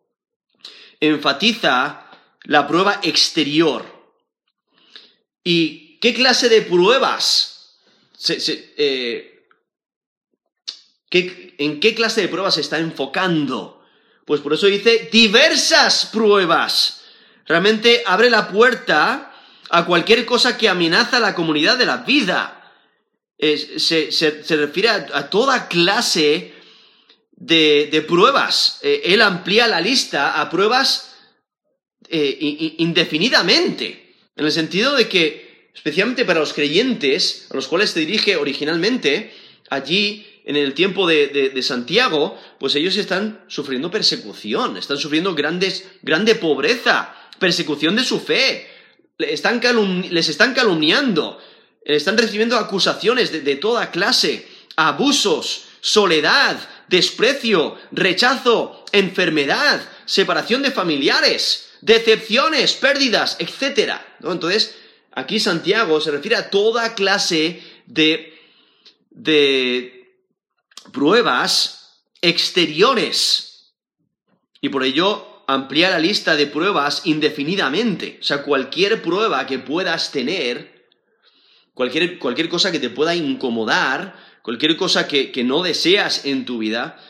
enfatiza 1.00 2.10
la 2.44 2.66
prueba 2.66 3.00
exterior. 3.02 3.84
¿Y 5.44 5.98
qué 6.00 6.12
clase 6.12 6.48
de 6.48 6.62
pruebas 6.62 7.58
eh, 8.76 9.37
¿En 11.10 11.80
qué 11.80 11.94
clase 11.94 12.22
de 12.22 12.28
pruebas 12.28 12.54
se 12.54 12.60
está 12.60 12.78
enfocando? 12.78 13.82
Pues 14.24 14.40
por 14.40 14.52
eso 14.52 14.66
dice 14.66 15.08
diversas 15.10 16.06
pruebas. 16.06 17.04
Realmente 17.46 18.02
abre 18.04 18.28
la 18.28 18.48
puerta 18.48 19.32
a 19.70 19.86
cualquier 19.86 20.26
cosa 20.26 20.58
que 20.58 20.68
amenaza 20.68 21.18
la 21.20 21.34
comunidad 21.34 21.78
de 21.78 21.86
la 21.86 21.98
vida. 21.98 22.74
se, 23.38 24.44
refiere 24.50 24.88
a, 24.90 25.30
toda 25.30 25.68
clase 25.68 26.54
de, 27.32 28.04
pruebas. 28.06 28.80
Eh, 28.82 29.02
él 29.04 29.22
amplía 29.22 29.66
la 29.66 29.80
lista 29.80 30.40
a 30.40 30.50
pruebas 30.50 31.16
eh, 32.10 32.74
indefinidamente. 32.78 34.14
En 34.36 34.44
el 34.44 34.52
sentido 34.52 34.94
de 34.94 35.08
que, 35.08 35.70
especialmente 35.74 36.24
para 36.24 36.40
los 36.40 36.52
creyentes, 36.52 37.46
a 37.50 37.54
los 37.54 37.66
cuales 37.66 37.90
se 37.90 38.00
dirige 38.00 38.36
originalmente, 38.36 39.34
allí 39.70 40.37
en 40.48 40.56
el 40.56 40.72
tiempo 40.72 41.06
de, 41.06 41.62
Santiago, 41.62 42.38
pues 42.58 42.74
ellos 42.74 42.96
están 42.96 43.44
sufriendo 43.48 43.90
persecución, 43.90 44.78
están 44.78 44.96
sufriendo 44.96 45.34
grandes, 45.34 45.84
grande 46.00 46.36
pobreza, 46.36 47.14
persecución 47.38 47.96
de 47.96 48.02
su 48.02 48.18
fe, 48.18 48.66
les 49.18 49.32
están, 49.32 49.60
calumniando, 49.60 51.38
están 51.84 52.16
recibiendo 52.16 52.56
acusaciones 52.56 53.30
de, 53.30 53.42
de 53.42 53.56
toda 53.56 53.90
clase, 53.90 54.48
abusos, 54.74 55.64
soledad, 55.82 56.58
desprecio, 56.88 57.76
rechazo, 57.92 58.86
enfermedad, 58.92 59.82
separación 60.06 60.62
de 60.62 60.70
familiares, 60.70 61.72
decepciones, 61.82 62.72
pérdidas, 62.72 63.36
etc. 63.38 63.96
Entonces, 64.22 64.76
aquí 65.12 65.40
Santiago 65.40 66.00
se 66.00 66.10
refiere 66.10 66.36
a 66.36 66.48
toda 66.48 66.94
clase 66.94 67.62
de, 67.84 68.34
de, 69.10 69.97
pruebas 70.92 72.02
exteriores. 72.20 73.74
Y 74.60 74.68
por 74.68 74.84
ello 74.84 75.44
amplía 75.46 75.90
la 75.90 75.98
lista 75.98 76.36
de 76.36 76.46
pruebas 76.46 77.02
indefinidamente. 77.04 78.18
O 78.20 78.24
sea, 78.24 78.42
cualquier 78.42 79.00
prueba 79.02 79.46
que 79.46 79.58
puedas 79.58 80.12
tener, 80.12 80.86
cualquier, 81.74 82.18
cualquier 82.18 82.48
cosa 82.48 82.72
que 82.72 82.80
te 82.80 82.90
pueda 82.90 83.14
incomodar, 83.14 84.14
cualquier 84.42 84.76
cosa 84.76 85.06
que, 85.08 85.44
no 85.44 85.62
deseas 85.62 86.24
en 86.24 86.44
tu 86.44 86.58
vida, 86.58 87.00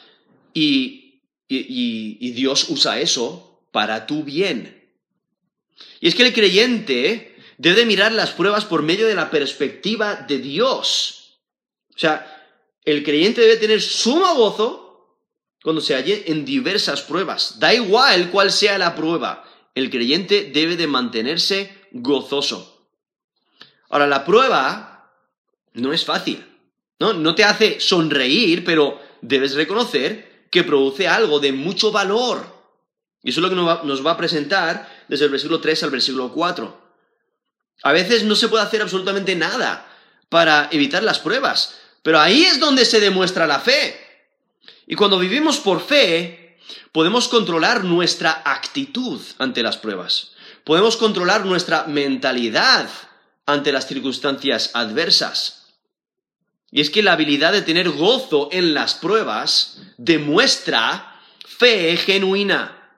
y, 0.55 1.23
y 1.49 2.31
Dios 2.33 2.69
usa 2.69 3.01
eso 3.01 3.65
para 3.73 4.07
tu 4.07 4.25
bien. 4.25 4.79
Y 6.01 6.09
es 6.09 6.15
que 6.15 6.27
el 6.27 6.33
creyente 6.33 7.37
debe 7.59 7.87
mirar 7.87 8.13
las 8.13 8.31
pruebas 8.31 8.65
por 8.65 8.83
medio 8.83 9.07
de 9.07 9.15
la 9.15 9.31
perspectiva 9.31 10.15
de 10.15 10.39
Dios. 10.39 11.41
O 11.95 11.99
sea, 11.99 12.38
el 12.91 13.05
creyente 13.05 13.43
debe 13.43 13.57
tener 13.57 13.83
sumo 13.83 14.35
gozo 14.35 15.19
cuando 15.63 15.83
se 15.83 15.95
halle 15.95 16.25
en 16.29 16.47
diversas 16.47 17.03
pruebas. 17.03 17.59
Da 17.59 17.75
igual 17.75 18.31
cuál 18.31 18.51
sea 18.51 18.79
la 18.79 18.95
prueba, 18.95 19.45
el 19.75 19.91
creyente 19.91 20.51
debe 20.55 20.75
de 20.75 20.87
mantenerse 20.87 21.87
gozoso. 21.93 22.89
Ahora, 23.91 24.07
la 24.07 24.25
prueba 24.25 25.13
no 25.75 25.93
es 25.93 26.07
fácil, 26.07 26.47
¿no? 26.99 27.13
No 27.13 27.35
te 27.35 27.45
hace 27.45 27.79
sonreír, 27.79 28.65
pero 28.65 28.99
debes 29.21 29.55
reconocer 29.55 30.47
que 30.51 30.65
produce 30.65 31.07
algo 31.09 31.41
de 31.41 31.53
mucho 31.53 31.93
valor. 31.93 32.57
Y 33.23 33.31
eso 33.31 33.41
es 33.41 33.43
lo 33.43 33.51
que 33.51 33.87
nos 33.87 34.07
va 34.07 34.13
a 34.13 34.17
presentar 34.17 35.05
desde 35.09 35.27
el 35.27 35.31
versículo 35.31 35.61
3 35.61 35.83
al 35.83 35.91
versículo 35.91 36.33
4. 36.33 36.89
A 37.83 37.93
veces 37.93 38.25
no 38.25 38.35
se 38.35 38.49
puede 38.49 38.65
hacer 38.65 38.81
absolutamente 38.81 39.37
nada 39.37 39.87
para 40.31 40.71
evitar 40.73 41.03
las 41.03 41.19
pruebas. 41.19 41.79
Pero 42.03 42.21
ahí 42.21 42.45
es 42.45 42.61
donde 42.61 42.85
se 42.85 43.01
demuestra 43.01 43.47
la 43.47 43.61
fe. 43.61 43.99
Y 44.87 44.95
cuando 44.95 45.19
vivimos 45.19 45.59
por 45.59 45.81
fe, 45.81 46.59
podemos 46.93 47.29
controlar 47.29 47.85
nuestra 47.85 48.43
actitud 48.45 49.21
ante 49.39 49.63
las 49.63 49.77
pruebas. 49.77 50.33
Podemos 50.65 50.97
controlar 50.97 51.45
nuestra 51.45 51.85
mentalidad 51.85 52.89
ante 53.47 53.73
las 53.73 53.87
circunstancias 53.87 54.71
adversas. 54.75 55.67
Y 56.71 56.81
es 56.81 56.91
que 56.91 57.03
la 57.03 57.13
habilidad 57.13 57.53
de 57.53 57.63
tener 57.63 57.89
gozo 57.91 58.51
en 58.53 58.75
las 58.75 58.95
pruebas 58.95 59.79
demuestra 59.97 61.21
fe 61.47 61.97
genuina. 61.97 62.93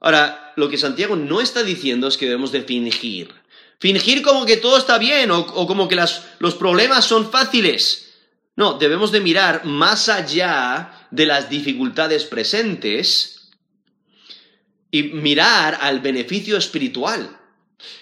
Ahora, 0.00 0.52
lo 0.56 0.68
que 0.68 0.78
Santiago 0.78 1.14
no 1.14 1.40
está 1.40 1.62
diciendo 1.62 2.08
es 2.08 2.16
que 2.16 2.26
debemos 2.26 2.50
de 2.50 2.62
fingir. 2.62 3.32
Fingir 3.82 4.22
como 4.22 4.46
que 4.46 4.58
todo 4.58 4.78
está 4.78 4.96
bien 4.96 5.32
o, 5.32 5.44
como 5.44 5.88
que 5.88 5.96
los 5.96 6.54
problemas 6.54 7.04
son 7.04 7.28
fáciles. 7.32 8.12
No, 8.54 8.74
debemos 8.74 9.10
de 9.10 9.18
mirar 9.18 9.64
más 9.64 10.08
allá 10.08 11.08
de 11.10 11.26
las 11.26 11.50
dificultades 11.50 12.22
presentes 12.22 13.50
y 14.92 15.02
mirar 15.02 15.78
al 15.80 15.98
beneficio 15.98 16.56
espiritual. 16.56 17.36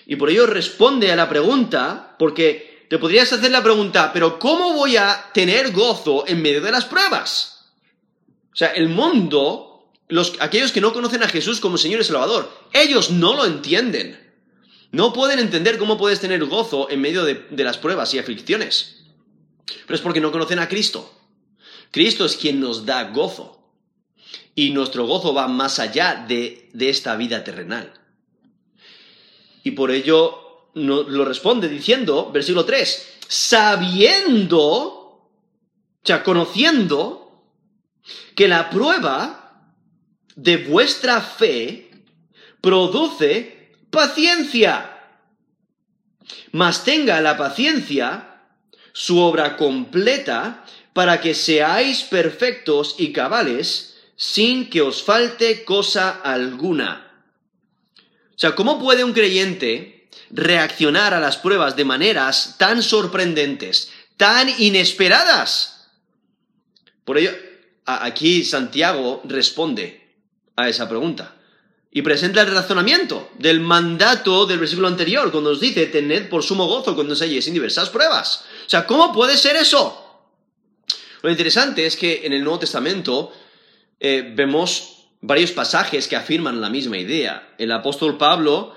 Y 0.04 0.16
por 0.16 0.28
ello 0.28 0.46
responde 0.46 1.10
a 1.10 1.16
la 1.16 1.30
pregunta, 1.30 2.14
porque 2.18 2.84
te 2.90 2.98
podrías 2.98 3.32
hacer 3.32 3.50
la 3.50 3.62
pregunta, 3.62 4.12
pero 4.12 4.38
¿cómo 4.38 4.74
voy 4.74 4.98
a 4.98 5.30
tener 5.32 5.72
gozo 5.72 6.24
en 6.26 6.42
medio 6.42 6.60
de 6.60 6.72
las 6.72 6.84
pruebas? 6.84 7.70
O 8.52 8.56
sea, 8.56 8.68
el 8.72 8.90
mundo, 8.90 9.90
los, 10.08 10.34
aquellos 10.40 10.72
que 10.72 10.82
no 10.82 10.92
conocen 10.92 11.22
a 11.22 11.28
Jesús 11.28 11.58
como 11.58 11.78
Señor 11.78 12.02
y 12.02 12.04
Salvador, 12.04 12.52
ellos 12.70 13.10
no 13.10 13.34
lo 13.34 13.46
entienden. 13.46 14.29
No 14.92 15.12
pueden 15.12 15.38
entender 15.38 15.78
cómo 15.78 15.96
puedes 15.96 16.20
tener 16.20 16.44
gozo 16.46 16.90
en 16.90 17.00
medio 17.00 17.24
de, 17.24 17.46
las 17.50 17.78
pruebas 17.78 18.12
y 18.14 18.18
aflicciones. 18.18 19.04
Pero 19.86 19.94
es 19.94 20.00
porque 20.00 20.20
no 20.20 20.32
conocen 20.32 20.58
a 20.58 20.68
Cristo. 20.68 21.12
Cristo 21.90 22.24
es 22.24 22.36
quien 22.36 22.60
nos 22.60 22.84
da 22.86 23.04
gozo. 23.10 23.58
Y 24.54 24.70
nuestro 24.70 25.06
gozo 25.06 25.32
va 25.32 25.46
más 25.46 25.78
allá 25.78 26.24
de, 26.26 26.70
esta 26.78 27.16
vida 27.16 27.44
terrenal. 27.44 27.92
Y 29.62 29.72
por 29.72 29.90
ello 29.90 30.70
lo 30.74 31.24
responde 31.24 31.68
diciendo, 31.68 32.30
versículo 32.32 32.64
3, 32.64 33.18
sabiendo, 33.28 34.58
o 34.58 35.30
sea, 36.02 36.24
conociendo 36.24 37.44
que 38.34 38.48
la 38.48 38.70
prueba 38.70 39.68
de 40.34 40.56
vuestra 40.56 41.20
fe 41.20 41.90
produce 42.60 43.59
paciencia. 43.90 44.98
Mas 46.52 46.84
tenga 46.84 47.20
la 47.20 47.36
paciencia 47.36 48.42
su 48.92 49.18
obra 49.18 49.56
completa 49.56 50.64
para 50.92 51.20
que 51.20 51.34
seáis 51.34 52.02
perfectos 52.02 52.96
y 52.98 53.12
cabales 53.12 53.96
sin 54.16 54.68
que 54.68 54.82
os 54.82 55.02
falte 55.02 55.64
cosa 55.64 56.20
alguna. 56.22 57.24
O 58.34 58.38
sea, 58.40 58.54
¿cómo 58.54 58.78
puede 58.78 59.04
un 59.04 59.12
creyente 59.12 60.08
reaccionar 60.30 61.14
a 61.14 61.20
las 61.20 61.36
pruebas 61.36 61.76
de 61.76 61.84
maneras 61.84 62.56
tan 62.58 62.82
sorprendentes, 62.82 63.90
tan 64.16 64.48
inesperadas? 64.58 65.88
Por 67.04 67.18
ello, 67.18 67.32
aquí 67.84 68.44
Santiago 68.44 69.22
responde 69.24 70.14
a 70.56 70.68
esa 70.68 70.88
pregunta 70.88 71.39
y 71.92 72.02
presenta 72.02 72.42
el 72.42 72.52
razonamiento 72.52 73.30
del 73.38 73.60
mandato 73.60 74.46
del 74.46 74.60
versículo 74.60 74.86
anterior, 74.86 75.30
cuando 75.32 75.50
nos 75.50 75.60
dice, 75.60 75.86
tened 75.86 76.28
por 76.28 76.44
sumo 76.44 76.66
gozo 76.66 76.94
cuando 76.94 77.14
os 77.14 77.22
halléis 77.22 77.48
en 77.48 77.54
diversas 77.54 77.90
pruebas. 77.90 78.44
O 78.66 78.70
sea, 78.70 78.86
¿cómo 78.86 79.12
puede 79.12 79.36
ser 79.36 79.56
eso? 79.56 80.06
Lo 81.22 81.30
interesante 81.30 81.84
es 81.86 81.96
que 81.96 82.24
en 82.24 82.32
el 82.32 82.44
Nuevo 82.44 82.60
Testamento 82.60 83.32
eh, 83.98 84.32
vemos 84.34 85.08
varios 85.20 85.50
pasajes 85.50 86.06
que 86.06 86.16
afirman 86.16 86.60
la 86.60 86.70
misma 86.70 86.96
idea. 86.96 87.54
El 87.58 87.72
apóstol 87.72 88.16
Pablo, 88.16 88.74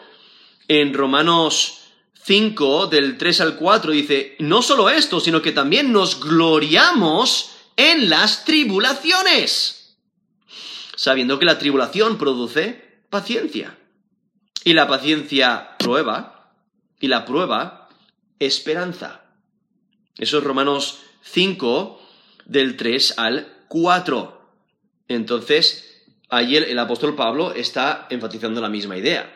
en 0.67 0.93
Romanos 0.93 1.81
5, 2.23 2.87
del 2.87 3.17
3 3.17 3.41
al 3.41 3.55
4, 3.55 3.91
dice, 3.91 4.35
no 4.39 4.61
solo 4.61 4.89
esto, 4.89 5.19
sino 5.19 5.41
que 5.41 5.51
también 5.51 5.91
nos 5.91 6.19
gloriamos 6.19 7.51
en 7.75 8.09
las 8.09 8.43
tribulaciones, 8.43 9.97
sabiendo 10.95 11.37
que 11.37 11.45
la 11.45 11.59
tribulación 11.59 12.17
produce 12.17 12.92
paciencia. 13.13 13.77
Y 14.65 14.73
la 14.73 14.87
paciencia 14.87 15.77
prueba, 15.77 16.51
y 16.99 17.07
la 17.07 17.25
prueba 17.25 17.89
esperanza. 18.39 19.21
Eso 20.17 20.39
es 20.39 20.43
Romanos 20.43 20.99
5, 21.21 22.01
del 22.45 22.75
3 22.75 23.19
al 23.19 23.53
4. 23.67 24.41
Entonces, 25.09 26.01
ahí 26.29 26.55
el, 26.55 26.79
apóstol 26.79 27.15
Pablo 27.15 27.53
está 27.53 28.07
enfatizando 28.09 28.61
la 28.61 28.69
misma 28.69 28.97
idea. 28.97 29.31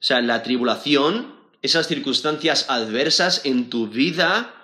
O 0.00 0.02
sea, 0.02 0.22
la 0.22 0.42
tribulación, 0.42 1.36
esas 1.60 1.86
circunstancias 1.86 2.64
adversas 2.70 3.42
en 3.44 3.68
tu 3.68 3.88
vida 3.88 4.54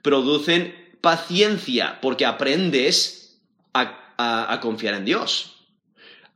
producen 0.00 0.96
paciencia, 1.02 2.00
porque 2.00 2.24
aprendes 2.24 3.38
a 3.74 4.58
confiar 4.62 4.94
en 4.94 5.04
Dios. 5.04 5.56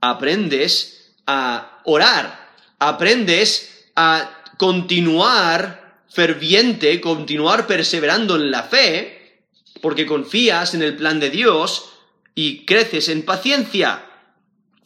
Aprendes 0.03 1.00
a 1.33 1.81
orar, 1.85 2.51
aprendes 2.81 3.87
a 3.95 4.43
continuar 4.59 6.03
ferviente, 6.09 7.01
continuar 7.01 7.69
perseverando 7.69 8.35
en 8.35 8.51
la 8.51 8.65
fe, 8.65 9.45
porque 9.81 10.07
confías 10.07 10.75
en 10.75 10.83
el 10.83 10.97
plan 10.97 11.21
de 11.21 11.31
Dios 11.31 11.93
y 12.35 12.67
creces 12.67 13.09
en 13.09 13.23
paciencia. 13.23 14.07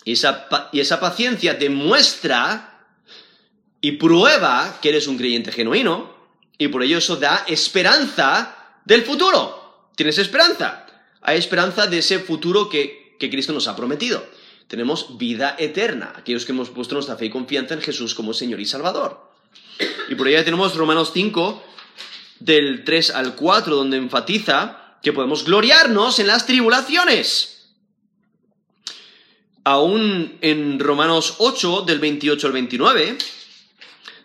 Y 0.05 0.13
esa, 0.13 0.47
y 0.71 0.81
esa 0.81 1.01
paciencia 1.01 1.55
demuestra 1.55 2.89
y 3.81 3.93
prueba 3.93 4.79
que 4.83 4.91
eres 4.91 5.07
un 5.07 5.17
creyente 5.17 5.51
genuino, 5.51 6.15
y 6.59 6.69
por 6.69 6.83
ello 6.83 6.99
eso 6.99 7.17
da 7.17 7.45
esperanza 7.49 8.55
del 8.85 9.03
futuro. 9.03 9.89
Tienes 9.97 10.19
esperanza. 10.19 10.87
Hay 11.23 11.39
esperanza 11.39 11.87
de 11.87 12.01
ese 12.01 12.19
futuro 12.19 12.69
que, 12.69 13.17
que 13.19 13.31
Cristo 13.31 13.55
nos 13.55 13.67
ha 13.67 13.75
prometido. 13.75 14.23
Tenemos 14.69 15.19
vida 15.19 15.57
eterna, 15.59 16.13
aquellos 16.17 16.45
que 16.45 16.53
hemos 16.53 16.71
puesto 16.71 16.95
nuestra 16.95 17.17
fe 17.17 17.27
y 17.27 17.31
confianza 17.31 17.75
en 17.75 17.83
Jesús 17.83 18.15
como 18.15 18.33
Señor 18.33 18.61
y 18.61 18.67
Salvador. 18.67 19.31
Y 20.09 20.15
por 20.15 20.27
ahí 20.27 20.35
tenemos 20.45 20.75
Romanos 20.75 21.11
5, 21.13 21.63
del 22.41 22.85
3 22.85 23.11
al 23.11 23.35
4, 23.35 23.77
donde 23.77 23.99
enfatiza 23.99 24.99
que 25.03 25.13
podemos 25.13 25.45
gloriarnos 25.45 26.19
en 26.19 26.27
las 26.27 26.47
tribulaciones. 26.47 27.69
Aún 29.65 30.39
en 30.41 30.79
Romanos 30.79 31.37
8, 31.39 31.83
del 31.83 31.99
28 31.99 32.47
al 32.47 32.53
29, 32.53 33.19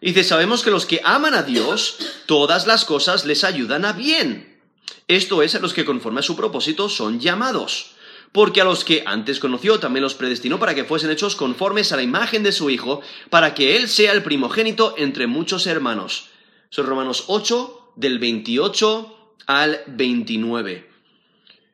dice, 0.02 0.24
sabemos 0.24 0.64
que 0.64 0.72
los 0.72 0.86
que 0.86 1.02
aman 1.04 1.34
a 1.34 1.44
Dios, 1.44 1.98
todas 2.26 2.66
las 2.66 2.86
cosas 2.86 3.26
les 3.26 3.44
ayudan 3.44 3.86
a 3.86 3.94
bien. 3.94 4.62
Esto 5.08 5.44
es, 5.44 5.56
a 5.56 5.60
los 5.60 5.74
que 5.74 5.86
conforme 5.86 6.22
a 6.22 6.24
su 6.24 6.36
propósito 6.36 6.88
son 6.88 7.20
llamados 7.20 7.96
porque 8.32 8.62
a 8.62 8.64
los 8.64 8.84
que 8.84 9.04
antes 9.06 9.40
conoció 9.40 9.80
también 9.80 10.04
los 10.04 10.14
predestinó 10.14 10.60
para 10.60 10.76
que 10.76 10.84
fuesen 10.84 11.10
hechos 11.10 11.36
conformes 11.36 11.92
a 11.92 11.96
la 11.96 12.04
imagen 12.04 12.44
de 12.44 12.52
su 12.52 12.70
Hijo, 12.70 13.02
para 13.30 13.54
que 13.54 13.78
Él 13.78 13.90
sea 13.90 14.12
el 14.12 14.24
primogénito 14.24 14.94
entre 14.98 15.28
muchos 15.28 15.66
hermanos. 15.68 16.30
Son 16.70 16.86
Romanos 16.86 17.26
8, 17.28 17.94
del 17.96 18.20
28 18.20 19.36
al 19.48 19.82
29. 19.88 20.90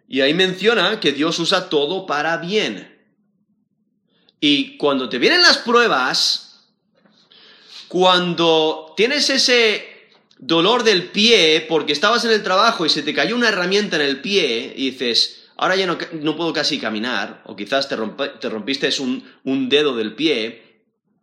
Y 0.07 0.21
ahí 0.21 0.33
menciona 0.33 0.99
que 0.99 1.11
Dios 1.11 1.37
usa 1.39 1.69
todo 1.69 2.05
para 2.05 2.37
bien. 2.37 2.95
Y 4.39 4.77
cuando 4.77 5.09
te 5.09 5.17
vienen 5.17 5.41
las 5.41 5.57
pruebas, 5.57 6.67
cuando 7.87 8.93
tienes 8.95 9.29
ese 9.29 10.09
dolor 10.37 10.83
del 10.83 11.11
pie 11.11 11.65
porque 11.67 11.93
estabas 11.93 12.25
en 12.25 12.31
el 12.31 12.43
trabajo 12.43 12.85
y 12.85 12.89
se 12.89 13.03
te 13.03 13.13
cayó 13.13 13.35
una 13.35 13.49
herramienta 13.49 13.95
en 13.95 14.03
el 14.03 14.21
pie 14.21 14.73
y 14.75 14.91
dices, 14.91 15.44
ahora 15.57 15.75
ya 15.75 15.87
no, 15.87 16.35
puedo 16.35 16.53
casi 16.53 16.79
caminar, 16.79 17.41
o 17.45 17.55
quizás 17.55 17.87
te, 17.87 17.95
rompiste 17.95 18.89
un, 19.43 19.69
dedo 19.69 19.95
del 19.95 20.15
pie, 20.15 20.81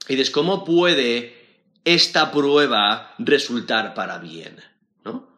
y 0.09 0.17
dices, 0.17 0.31
¿cómo 0.31 0.65
puede 0.65 1.37
esta 1.85 2.33
prueba 2.33 3.15
resultar 3.19 3.95
para 3.95 4.19
bien? 4.19 4.57
¿No? 5.05 5.29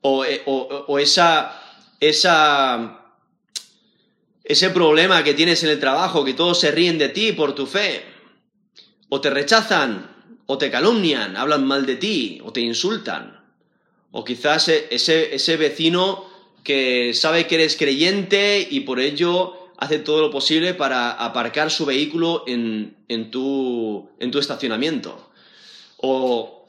O, 0.00 0.24
eh, 0.24 0.42
esa, 0.98 1.62
esa, 2.00 3.00
ese 4.44 4.70
problema 4.70 5.22
que 5.22 5.34
tienes 5.34 5.62
en 5.62 5.70
el 5.70 5.80
trabajo, 5.80 6.24
que 6.24 6.34
todos 6.34 6.60
se 6.60 6.70
ríen 6.70 6.98
de 6.98 7.10
ti 7.10 7.32
por 7.32 7.54
tu 7.54 7.66
fe, 7.66 8.04
o 9.08 9.20
te 9.20 9.30
rechazan, 9.30 10.16
o 10.46 10.58
te 10.58 10.70
calumnian, 10.70 11.36
hablan 11.36 11.66
mal 11.66 11.84
de 11.86 11.96
ti, 11.96 12.40
o 12.44 12.52
te 12.52 12.60
insultan, 12.60 13.44
o 14.10 14.24
quizás 14.24 14.68
e, 14.68 14.86
ese, 14.90 15.34
ese 15.34 15.56
vecino 15.56 16.35
que 16.66 17.14
sabe 17.14 17.46
que 17.46 17.54
eres 17.54 17.76
creyente 17.76 18.66
y 18.68 18.80
por 18.80 18.98
ello 18.98 19.70
hace 19.78 20.00
todo 20.00 20.20
lo 20.20 20.32
posible 20.32 20.74
para 20.74 21.12
aparcar 21.12 21.70
su 21.70 21.86
vehículo 21.86 22.42
en, 22.48 23.30
tu, 23.30 24.10
estacionamiento. 24.18 25.30
O, 25.98 26.66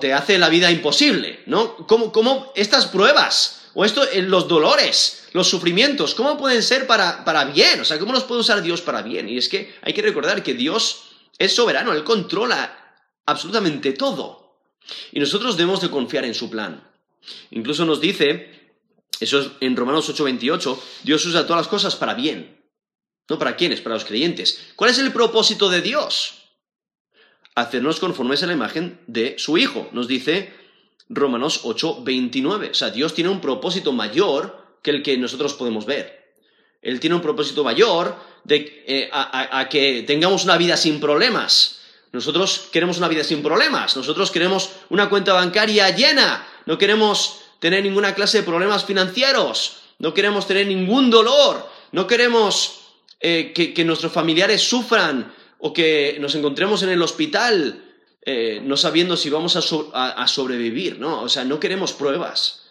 te 0.00 0.12
hace 0.12 0.38
la 0.38 0.48
vida 0.48 0.70
imposible, 0.70 1.40
¿no? 1.46 1.76
¿Cómo, 1.88 2.52
estas 2.54 2.86
pruebas, 2.86 3.62
o 3.74 3.84
esto, 3.84 4.08
eh, 4.08 4.22
los 4.22 4.46
dolores, 4.46 5.24
los 5.32 5.48
sufrimientos, 5.48 6.14
cómo 6.14 6.38
pueden 6.38 6.62
ser 6.62 6.86
para, 6.86 7.24
para 7.24 7.44
bien? 7.46 7.80
O 7.80 7.84
sea, 7.84 7.98
¿cómo 7.98 8.12
los 8.12 8.22
puede 8.22 8.42
usar 8.42 8.62
Dios 8.62 8.80
para 8.80 9.02
bien? 9.02 9.28
Y 9.28 9.38
es 9.38 9.48
que 9.48 9.74
hay 9.82 9.92
que 9.92 10.02
recordar 10.02 10.44
que 10.44 10.54
Dios 10.54 11.16
es 11.36 11.52
soberano, 11.52 11.92
Él 11.92 12.04
controla 12.04 12.94
absolutamente 13.26 13.92
todo. 13.92 14.60
Y 15.10 15.18
nosotros 15.18 15.56
debemos 15.56 15.80
de 15.80 15.90
confiar 15.90 16.24
en 16.24 16.34
su 16.34 16.48
plan. 16.48 16.88
Incluso 17.50 17.84
nos 17.84 18.00
dice 18.00 18.61
eso 19.20 19.40
es 19.40 19.48
en 19.60 19.76
Romanos 19.76 20.08
8:28, 20.08 20.78
Dios 21.04 21.24
usa 21.26 21.46
todas 21.46 21.60
las 21.60 21.68
cosas 21.68 21.96
para 21.96 22.14
bien. 22.14 22.60
¿No 23.28 23.38
para 23.38 23.56
quiénes? 23.56 23.80
Para 23.80 23.94
los 23.94 24.04
creyentes. 24.04 24.60
¿Cuál 24.76 24.90
es 24.90 24.98
el 24.98 25.12
propósito 25.12 25.70
de 25.70 25.80
Dios? 25.80 26.34
Hacernos 27.54 28.00
conformes 28.00 28.42
a 28.42 28.46
la 28.46 28.52
imagen 28.52 29.00
de 29.06 29.36
su 29.38 29.58
Hijo, 29.58 29.88
nos 29.92 30.08
dice 30.08 30.52
Romanos 31.08 31.60
8:29. 31.64 32.70
O 32.70 32.74
sea, 32.74 32.90
Dios 32.90 33.14
tiene 33.14 33.30
un 33.30 33.40
propósito 33.40 33.92
mayor 33.92 34.76
que 34.82 34.90
el 34.90 35.02
que 35.02 35.16
nosotros 35.16 35.54
podemos 35.54 35.86
ver. 35.86 36.34
Él 36.82 36.98
tiene 36.98 37.14
un 37.14 37.22
propósito 37.22 37.62
mayor 37.62 38.16
de, 38.42 38.84
eh, 38.88 39.08
a 39.12 39.68
que 39.70 40.02
tengamos 40.02 40.42
una 40.42 40.56
vida 40.56 40.76
sin 40.76 40.98
problemas. 40.98 41.78
Nosotros 42.12 42.68
queremos 42.70 42.98
una 42.98 43.08
vida 43.08 43.24
sin 43.24 43.42
problemas. 43.42 43.96
Nosotros 43.96 44.30
queremos 44.30 44.70
una 44.90 45.08
cuenta 45.08 45.32
bancaria 45.32 45.88
llena. 45.90 46.46
No 46.66 46.76
queremos 46.76 47.41
tener 47.62 47.84
ninguna 47.84 48.12
clase 48.12 48.38
de 48.38 48.42
problemas 48.42 48.84
financieros, 48.84 49.82
no 50.00 50.12
queremos 50.12 50.48
tener 50.48 50.66
ningún 50.66 51.10
dolor, 51.10 51.64
no 51.92 52.08
queremos 52.08 52.80
eh, 53.20 53.52
que, 53.54 53.84
nuestros 53.84 54.10
familiares 54.10 54.60
sufran 54.60 55.32
o 55.60 55.72
que 55.72 56.16
nos 56.18 56.34
encontremos 56.34 56.82
en 56.82 56.88
el 56.88 57.00
hospital 57.00 57.84
eh, 58.26 58.60
no 58.64 58.76
sabiendo 58.76 59.16
si 59.16 59.30
vamos 59.30 59.54
a, 59.54 60.26
sobrevivir, 60.26 60.98
¿no? 60.98 61.22
O 61.22 61.28
sea, 61.28 61.44
no 61.44 61.60
queremos 61.60 61.92
pruebas, 61.92 62.64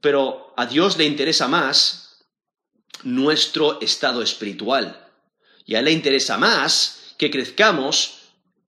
pero 0.00 0.54
a 0.56 0.66
Dios 0.66 0.96
le 0.96 1.06
interesa 1.06 1.48
más 1.48 2.24
nuestro 3.02 3.80
estado 3.80 4.22
espiritual. 4.22 5.08
Y 5.64 5.74
a 5.74 5.80
Él 5.80 5.86
le 5.86 5.92
interesa 5.92 6.38
más 6.38 7.14
que 7.18 7.32
crezcamos 7.32 8.18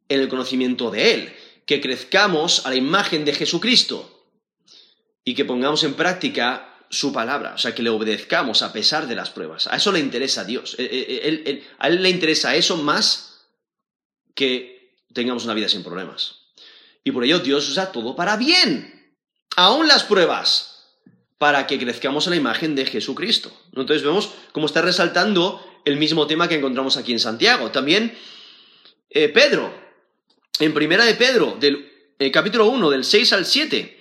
en 0.09 0.23
el 0.23 0.29
conocimiento 0.29 0.91
de 0.91 1.15
Él, 1.15 1.37
que 1.67 1.81
crezcamos 1.81 2.67
a 2.67 2.71
la 2.71 2.77
imagen 2.77 3.25
de 3.25 3.33
Jesucristo 3.33 4.18
y 5.29 5.35
que 5.35 5.45
pongamos 5.45 5.85
en 5.85 5.93
práctica 5.93 6.75
su 6.89 7.13
palabra, 7.13 7.53
o 7.55 7.59
sea, 7.59 7.75
que 7.75 7.83
le 7.83 7.91
obedezcamos 7.91 8.63
a 8.63 8.73
pesar 8.73 9.07
de 9.07 9.15
las 9.15 9.29
pruebas. 9.29 9.67
A 9.67 9.77
eso 9.77 9.93
le 9.93 9.99
interesa 9.99 10.41
a 10.41 10.45
Dios. 10.45 10.75
Eh, 10.79 10.89
eh, 10.91 11.43
eh, 11.45 11.69
a 11.79 11.89
Él 11.89 12.03
le 12.03 12.09
interesa 12.09 12.57
eso 12.57 12.79
más 12.79 13.45
que 14.35 14.97
tengamos 15.13 15.45
una 15.45 15.53
vida 15.53 15.69
sin 15.69 15.85
problemas. 15.85 16.47
Y 17.05 17.13
por 17.13 17.25
ello 17.25 17.41
Dios 17.41 17.69
usa 17.69 17.93
todo 17.93 18.17
para 18.17 18.39
bien, 18.39 19.13
aún 19.55 19.87
las 19.87 20.03
pruebas, 20.03 20.97
para 21.37 21.67
que 21.67 21.79
crezcamos 21.79 22.27
a 22.27 22.31
la 22.31 22.37
imagen 22.37 22.75
de 22.75 22.87
Jesucristo. 22.87 23.53
Entonces 23.67 24.03
vemos 24.03 24.31
cómo 24.53 24.65
está 24.65 24.81
resaltando 24.81 25.63
el 25.85 25.99
mismo 25.99 26.27
tema 26.27 26.49
que 26.49 26.55
encontramos 26.55 26.97
aquí 26.97 27.13
en 27.13 27.21
Santiago. 27.21 27.71
También 27.71 28.17
Pedro, 29.11 29.79
en 30.59 30.73
primera 30.73 31.05
de 31.05 31.17
Pedro, 31.17 31.59
del 31.61 32.33
capítulo 32.33 32.65
1, 32.71 32.89
del 32.89 33.05
6 33.05 33.33
al 33.35 33.45
7, 33.45 33.98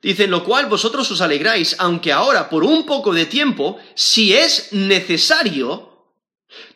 Dice, 0.00 0.24
en 0.24 0.30
lo 0.30 0.44
cual 0.44 0.66
vosotros 0.66 1.10
os 1.10 1.20
alegráis, 1.20 1.74
aunque 1.78 2.12
ahora, 2.12 2.48
por 2.48 2.62
un 2.62 2.86
poco 2.86 3.12
de 3.12 3.26
tiempo, 3.26 3.78
si 3.94 4.32
es 4.32 4.72
necesario, 4.72 6.06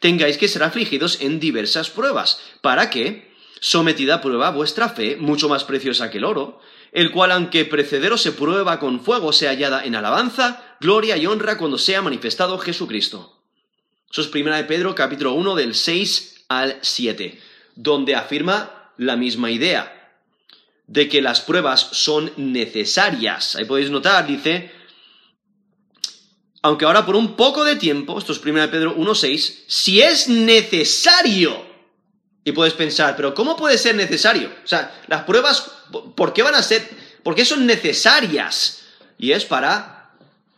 tengáis 0.01 0.39
que 0.39 0.49
ser 0.49 0.65
afligidos 0.65 1.21
en 1.21 1.39
diversas 1.39 1.91
pruebas, 1.91 2.41
para 2.63 2.91
que, 2.91 3.33
sometida 3.61 4.17
a 4.17 4.21
prueba 4.21 4.51
vuestra 4.51 4.89
fe, 4.89 5.17
mucho 5.17 5.49
más 5.49 5.63
preciosa 5.63 6.11
que 6.11 6.19
el 6.19 6.25
oro, 6.25 6.61
el 6.91 7.13
cual, 7.13 7.31
aunque 7.31 7.65
precedero 7.65 8.19
se 8.19 8.33
prueba 8.33 8.81
con 8.81 9.01
fuego, 9.01 9.33
sea 9.33 9.51
hallada 9.51 9.85
en 9.85 9.95
alabanza, 9.95 10.77
gloria 10.81 11.17
y 11.17 11.27
honra 11.27 11.57
cuando 11.59 11.79
sea 11.79 12.03
manifestado 12.03 12.59
Jesucristo. 12.59 13.41
Eso 14.11 14.21
es 14.21 14.27
primera 14.27 14.57
de 14.57 14.65
Pedro, 14.65 14.97
capítulo 14.97 15.33
1, 15.35 15.55
del 15.55 15.77
6 15.77 16.45
al 16.49 16.79
7, 16.83 17.41
donde 17.77 18.17
afirma 18.17 18.93
la 18.99 19.17
misma 19.17 19.51
idea 19.53 20.02
de 20.93 21.09
que 21.09 21.23
las 21.23 21.41
pruebas 21.41 21.89
son 21.93 22.31
necesarias. 22.37 23.57
Ahí 23.57 23.65
podéis 23.65 23.89
notar, 23.89 24.27
dice, 24.27 24.71
aunque 26.61 26.85
ahora 26.85 27.07
por 27.07 27.17
un 27.17 27.35
poco 27.35 27.65
de 27.65 27.77
tiempo, 27.77 28.19
esto 28.19 28.33
es 28.33 28.45
1 28.45 28.71
Pedro 28.71 28.95
1.6, 28.95 29.65
si 29.67 30.03
es 30.03 30.29
necesario, 30.29 31.65
y 32.45 32.53
puedes 32.53 32.75
pensar, 32.75 33.17
pero 33.17 33.33
¿cómo 33.33 33.57
puede 33.57 33.79
ser 33.79 33.95
necesario? 33.95 34.53
O 34.63 34.69
sea, 34.69 35.01
las 35.07 35.23
pruebas, 35.25 35.67
¿por 36.15 36.35
qué 36.35 36.43
van 36.43 36.57
a 36.57 36.63
ser, 36.63 36.87
por 37.23 37.35
qué 37.35 37.47
son 37.47 37.65
necesarias? 37.65 38.83
Y 39.17 39.33
es 39.33 39.47
para 39.47 40.11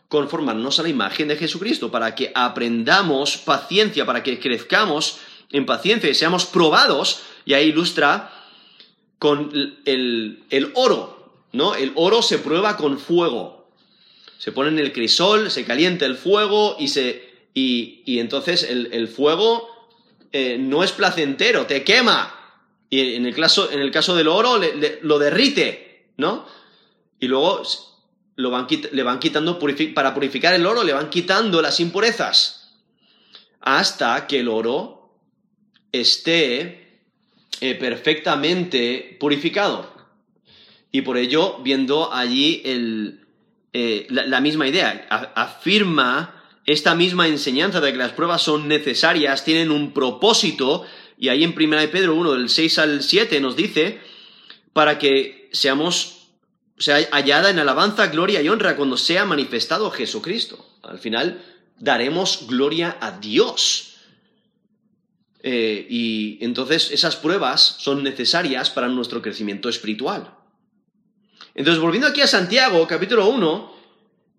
conformarnos 0.09 0.79
a 0.79 0.83
la 0.83 0.89
imagen 0.89 1.29
de 1.29 1.37
Jesucristo, 1.37 1.89
para 1.89 2.13
que 2.13 2.33
aprendamos 2.35 3.37
paciencia, 3.37 4.05
para 4.05 4.21
que 4.21 4.37
crezcamos 4.41 5.19
en 5.49 5.65
paciencia 5.65 6.09
y 6.09 6.13
seamos 6.13 6.45
probados, 6.45 7.21
y 7.45 7.53
ahí 7.53 7.69
ilustra 7.69 8.34
con 9.25 9.51
el, 9.85 10.71
oro, 10.75 11.33
¿no? 11.51 11.73
El 11.73 11.91
oro 11.95 12.21
se 12.21 12.37
prueba 12.37 12.77
con 12.77 12.99
fuego. 12.99 13.67
Se 14.37 14.51
pone 14.51 14.69
en 14.69 14.77
el 14.77 14.93
crisol, 14.93 15.49
se 15.49 15.65
calienta 15.65 16.05
el 16.05 16.15
fuego 16.15 16.75
y 16.79 16.89
se. 16.89 17.33
Y, 17.55 18.19
entonces 18.19 18.63
el, 18.63 19.07
fuego 19.07 19.67
eh, 20.31 20.57
no 20.59 20.83
es 20.83 20.91
placentero, 20.91 21.65
te 21.65 21.83
quema. 21.83 22.33
Y 22.89 23.15
en 23.15 23.25
el 23.25 23.33
caso, 23.33 23.71
en 23.71 23.79
el 23.79 23.89
caso 23.89 24.15
del 24.15 24.27
oro 24.27 24.59
lo 25.01 25.17
derrite, 25.17 26.11
¿no? 26.17 26.45
y 27.19 27.27
luego 27.27 27.63
le 28.35 28.49
van 29.03 29.19
quitando, 29.19 29.59
para 29.95 30.13
purificar 30.13 30.53
el 30.53 30.65
oro, 30.65 30.83
le 30.83 30.93
van 30.93 31.09
quitando 31.09 31.61
las 31.61 31.79
impurezas, 31.79 32.75
hasta 33.61 34.27
que 34.27 34.41
el 34.41 34.47
oro 34.47 35.17
esté 35.91 36.84
eh, 37.61 37.75
perfectamente 37.75 39.17
purificado. 39.19 39.93
Y 40.91 41.01
por 41.01 41.17
ello, 41.17 41.59
viendo 41.61 42.13
allí 42.13 42.61
eh, 42.63 44.07
la, 44.09 44.39
misma 44.39 44.67
idea, 44.67 45.07
afirma 45.35 46.43
esta 46.65 46.95
misma 46.95 47.27
enseñanza 47.27 47.81
de 47.81 47.91
que 47.91 47.97
las 47.97 48.13
pruebas 48.13 48.41
son 48.41 48.67
necesarias, 48.67 49.43
tienen 49.43 49.71
un 49.71 49.93
propósito, 49.93 50.85
y 51.17 51.29
ahí 51.29 51.43
en 51.43 51.53
1 51.57 51.91
Pedro 51.91 52.15
1, 52.15 52.33
del 52.33 52.49
6 52.49 52.79
al 52.79 53.03
7, 53.03 53.39
nos 53.41 53.55
dice, 53.55 53.99
para 54.73 54.97
que 54.97 55.49
seamos, 55.51 56.29
sea 56.77 56.97
hallada 57.11 57.49
en 57.49 57.59
alabanza, 57.59 58.07
gloria 58.07 58.41
y 58.41 58.49
honra 58.49 58.75
cuando 58.75 58.97
sea 58.97 59.25
manifestado 59.25 59.91
Jesucristo. 59.91 60.65
Al 60.81 60.99
final 60.99 61.43
daremos 61.77 62.47
gloria 62.47 62.97
a 62.99 63.11
Dios. 63.11 63.94
Eh, 65.47 65.85
y 65.91 66.39
entonces 66.43 66.89
esas 66.89 67.15
pruebas 67.15 67.75
son 67.77 68.01
necesarias 68.01 68.71
para 68.71 68.87
nuestro 68.87 69.21
crecimiento 69.21 69.69
espiritual. 69.69 70.33
Entonces, 71.53 71.79
volviendo 71.79 72.07
aquí 72.07 72.21
a 72.21 72.27
Santiago, 72.27 72.87
capítulo 72.87 73.27
1, 73.27 73.75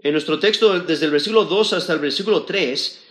en 0.01 0.13
nuestro 0.13 0.41
texto 0.41 0.81
desde 0.81 1.05
el 1.05 1.13
versículo 1.13 1.45
2 1.45 1.75
hasta 1.75 1.93
el 1.93 2.01
versículo 2.01 2.43
3, 2.43 3.05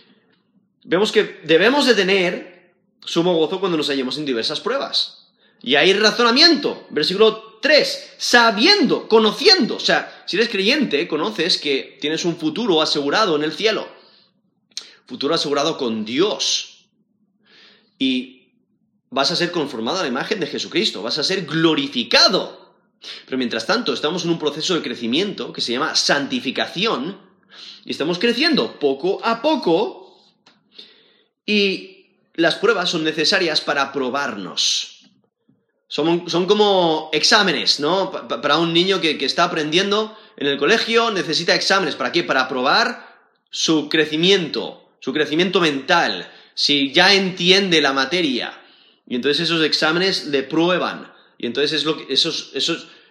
vemos 0.84 1.10
que 1.10 1.40
debemos 1.44 1.86
de 1.86 1.94
tener 1.94 2.74
sumo 3.02 3.32
gozo 3.32 3.60
cuando 3.60 3.78
nos 3.78 3.88
hallemos 3.88 4.18
en 4.18 4.26
diversas 4.26 4.60
pruebas. 4.60 5.30
Y 5.62 5.76
hay 5.76 5.94
razonamiento. 5.94 6.86
Versículo 6.90 7.60
3, 7.62 8.16
sabiendo, 8.18 9.08
conociendo. 9.08 9.76
O 9.76 9.80
sea, 9.80 10.22
si 10.26 10.36
eres 10.36 10.50
creyente, 10.50 11.08
conoces 11.08 11.56
que 11.56 11.96
tienes 11.98 12.26
un 12.26 12.36
futuro 12.36 12.82
asegurado 12.82 13.36
en 13.36 13.42
el 13.42 13.54
cielo. 13.54 13.88
Futuro 15.06 15.34
asegurado 15.34 15.78
con 15.78 16.04
Dios. 16.04 16.75
Y 17.98 18.52
vas 19.10 19.30
a 19.30 19.36
ser 19.36 19.50
conformado 19.50 19.98
a 19.98 20.02
la 20.02 20.08
imagen 20.08 20.40
de 20.40 20.46
Jesucristo. 20.46 21.02
Vas 21.02 21.18
a 21.18 21.24
ser 21.24 21.46
glorificado. 21.46 22.74
Pero 23.24 23.38
mientras 23.38 23.66
tanto, 23.66 23.92
estamos 23.92 24.24
en 24.24 24.30
un 24.30 24.38
proceso 24.38 24.74
de 24.74 24.82
crecimiento 24.82 25.52
que 25.52 25.60
se 25.60 25.72
llama 25.72 25.94
santificación 25.94 27.20
y 27.84 27.90
estamos 27.90 28.18
creciendo 28.18 28.78
poco 28.78 29.20
a 29.24 29.40
poco 29.42 30.20
y 31.44 32.08
las 32.34 32.56
pruebas 32.56 32.90
son 32.90 33.04
necesarias 33.04 33.60
para 33.60 33.92
probarnos. 33.92 34.92
Son, 35.88 36.46
como 36.46 37.10
exámenes, 37.12 37.78
¿no? 37.78 38.10
para 38.10 38.58
un 38.58 38.72
niño 38.72 39.00
que, 39.00 39.16
que 39.16 39.24
está 39.24 39.44
aprendiendo 39.44 40.16
en 40.36 40.48
el 40.48 40.58
colegio 40.58 41.10
necesita 41.12 41.54
exámenes. 41.54 41.94
¿Para 41.94 42.12
qué? 42.12 42.24
Para 42.24 42.48
probar 42.48 43.06
su 43.50 43.88
crecimiento, 43.88 44.90
su 45.00 45.12
crecimiento 45.12 45.60
mental, 45.60 46.30
si 46.56 46.90
ya 46.90 47.14
entiende 47.14 47.80
la 47.80 47.92
materia. 47.92 48.60
Y 49.06 49.14
entonces 49.14 49.44
esos 49.44 49.62
exámenes 49.62 50.26
le 50.26 50.42
prueban 50.42 51.12
y 51.38 51.46
entonces 51.46 51.72
es 51.72 51.84
lo 51.84 51.98
que, 51.98 52.12
eso, 52.12 52.30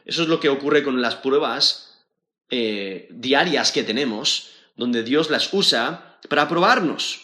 es 0.05 0.17
lo 0.17 0.39
que 0.39 0.49
ocurre 0.49 0.83
con 0.83 1.01
las 1.01 1.15
pruebas 1.15 2.05
eh, 2.49 3.07
diarias 3.11 3.71
que 3.71 3.83
tenemos, 3.83 4.49
donde 4.75 5.03
Dios 5.03 5.29
las 5.29 5.53
usa 5.53 6.19
para 6.27 6.49
probarnos. 6.49 7.21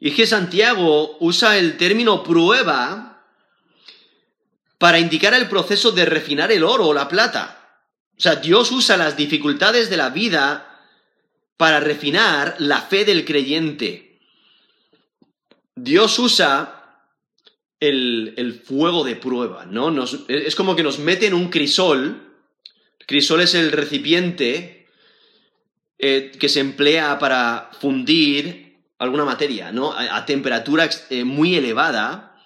Y 0.00 0.10
es 0.10 0.16
que 0.16 0.26
Santiago 0.26 1.16
usa 1.20 1.56
el 1.56 1.76
término 1.76 2.22
prueba 2.24 3.24
para 4.78 4.98
indicar 4.98 5.32
el 5.34 5.48
proceso 5.48 5.92
de 5.92 6.04
refinar 6.04 6.50
el 6.52 6.64
oro 6.64 6.88
o 6.88 6.94
la 6.94 7.08
plata. 7.08 7.80
O 8.18 8.20
sea, 8.20 8.36
Dios 8.36 8.70
usa 8.70 8.96
las 8.96 9.16
dificultades 9.16 9.88
de 9.88 9.96
la 9.96 10.10
vida 10.10 10.82
para 11.56 11.80
refinar 11.80 12.56
la 12.58 12.82
fe 12.82 13.04
del 13.04 13.24
creyente. 13.24 14.03
Dios 15.76 16.18
usa 16.18 16.84
el, 17.80 18.62
fuego 18.64 19.04
de 19.04 19.16
prueba, 19.16 19.66
¿no? 19.66 19.92
es 20.28 20.54
como 20.54 20.76
que 20.76 20.82
nos 20.82 20.98
mete 20.98 21.26
en 21.26 21.34
un 21.34 21.50
crisol. 21.50 22.22
crisol 23.06 23.40
es 23.42 23.54
el 23.54 23.72
recipiente 23.72 24.86
eh, 25.98 26.32
que 26.38 26.48
se 26.48 26.60
emplea 26.60 27.18
para 27.18 27.70
fundir 27.80 28.78
alguna 28.98 29.24
materia, 29.24 29.70
¿no? 29.72 29.92
A, 29.92 30.24
temperatura 30.24 30.88
eh, 31.10 31.24
muy 31.24 31.56
elevada. 31.56 32.40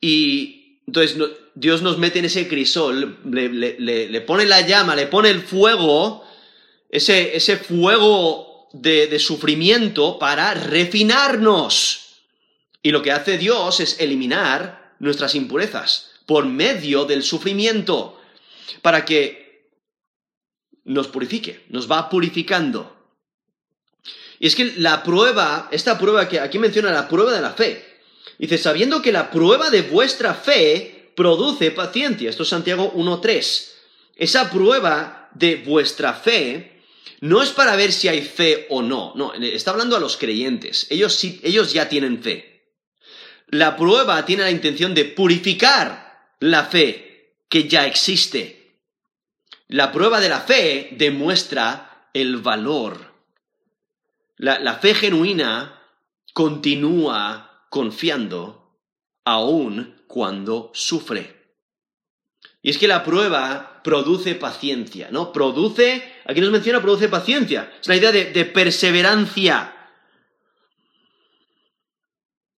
Y 0.00 0.80
entonces 0.86 1.16
Dios 1.54 1.80
nos 1.80 1.98
mete 1.98 2.18
en 2.18 2.26
ese 2.26 2.48
crisol, 2.48 3.18
le, 3.24 4.20
pone 4.22 4.44
la 4.44 4.60
llama, 4.60 4.94
le 4.94 5.06
pone 5.06 5.30
el 5.30 5.40
fuego, 5.40 6.24
ese, 6.90 7.34
ese 7.36 7.56
fuego 7.56 8.68
de 8.74 9.18
sufrimiento 9.18 10.18
para 10.18 10.52
refinarnos. 10.52 12.03
Y 12.84 12.90
lo 12.90 13.00
que 13.00 13.12
hace 13.12 13.38
Dios 13.38 13.80
es 13.80 13.98
eliminar 13.98 14.94
nuestras 14.98 15.34
impurezas 15.34 16.10
por 16.26 16.44
medio 16.44 17.06
del 17.06 17.22
sufrimiento, 17.22 18.20
para 18.82 19.06
que 19.06 19.70
nos 20.84 21.08
purifique, 21.08 21.64
nos 21.70 21.90
va 21.90 22.10
purificando. 22.10 22.94
Y 24.38 24.46
es 24.46 24.54
que 24.54 24.74
la 24.76 25.02
prueba, 25.02 25.70
esta 25.72 25.98
prueba 25.98 26.28
que 26.28 26.38
aquí 26.38 26.58
menciona 26.58 26.92
la 26.92 27.08
prueba 27.08 27.32
de 27.32 27.40
la 27.40 27.52
fe, 27.52 28.02
dice, 28.38 28.58
sabiendo 28.58 29.00
que 29.00 29.12
la 29.12 29.30
prueba 29.30 29.70
de 29.70 29.80
vuestra 29.80 30.34
fe 30.34 31.10
produce 31.16 31.70
paciencia. 31.70 32.28
Esto 32.28 32.42
es 32.42 32.50
Santiago 32.50 32.92
1.3. 32.92 33.70
Esa 34.16 34.50
prueba 34.50 35.30
de 35.32 35.56
vuestra 35.56 36.12
fe 36.12 36.82
no 37.20 37.42
es 37.42 37.48
para 37.48 37.76
ver 37.76 37.92
si 37.92 38.08
hay 38.08 38.20
fe 38.20 38.66
o 38.68 38.82
no, 38.82 39.14
no, 39.16 39.32
está 39.32 39.70
hablando 39.70 39.96
a 39.96 40.00
los 40.00 40.18
creyentes. 40.18 40.86
Ellos, 40.90 41.14
sí, 41.14 41.40
ellos 41.42 41.72
ya 41.72 41.88
tienen 41.88 42.22
fe. 42.22 42.53
La 43.54 43.76
prueba 43.76 44.26
tiene 44.26 44.42
la 44.42 44.50
intención 44.50 44.94
de 44.94 45.04
purificar 45.04 46.32
la 46.40 46.64
fe 46.64 47.36
que 47.48 47.68
ya 47.68 47.86
existe. 47.86 48.80
La 49.68 49.92
prueba 49.92 50.18
de 50.18 50.28
la 50.28 50.40
fe 50.40 50.88
demuestra 50.98 52.08
el 52.12 52.38
valor. 52.38 53.14
La, 54.38 54.74
fe 54.74 54.92
genuina 54.96 55.80
continúa 56.32 57.68
confiando 57.70 58.80
aun 59.24 60.02
cuando 60.08 60.72
sufre. 60.74 61.54
Y 62.60 62.70
es 62.70 62.78
que 62.78 62.88
la 62.88 63.04
prueba 63.04 63.82
produce 63.84 64.34
paciencia, 64.34 65.10
¿no? 65.12 65.32
Produce, 65.32 66.02
aquí 66.24 66.40
nos 66.40 66.50
menciona, 66.50 66.82
produce 66.82 67.08
paciencia. 67.08 67.72
Es 67.80 67.86
la 67.86 67.94
idea 67.94 68.10
de 68.10 68.44
perseverancia. 68.46 69.76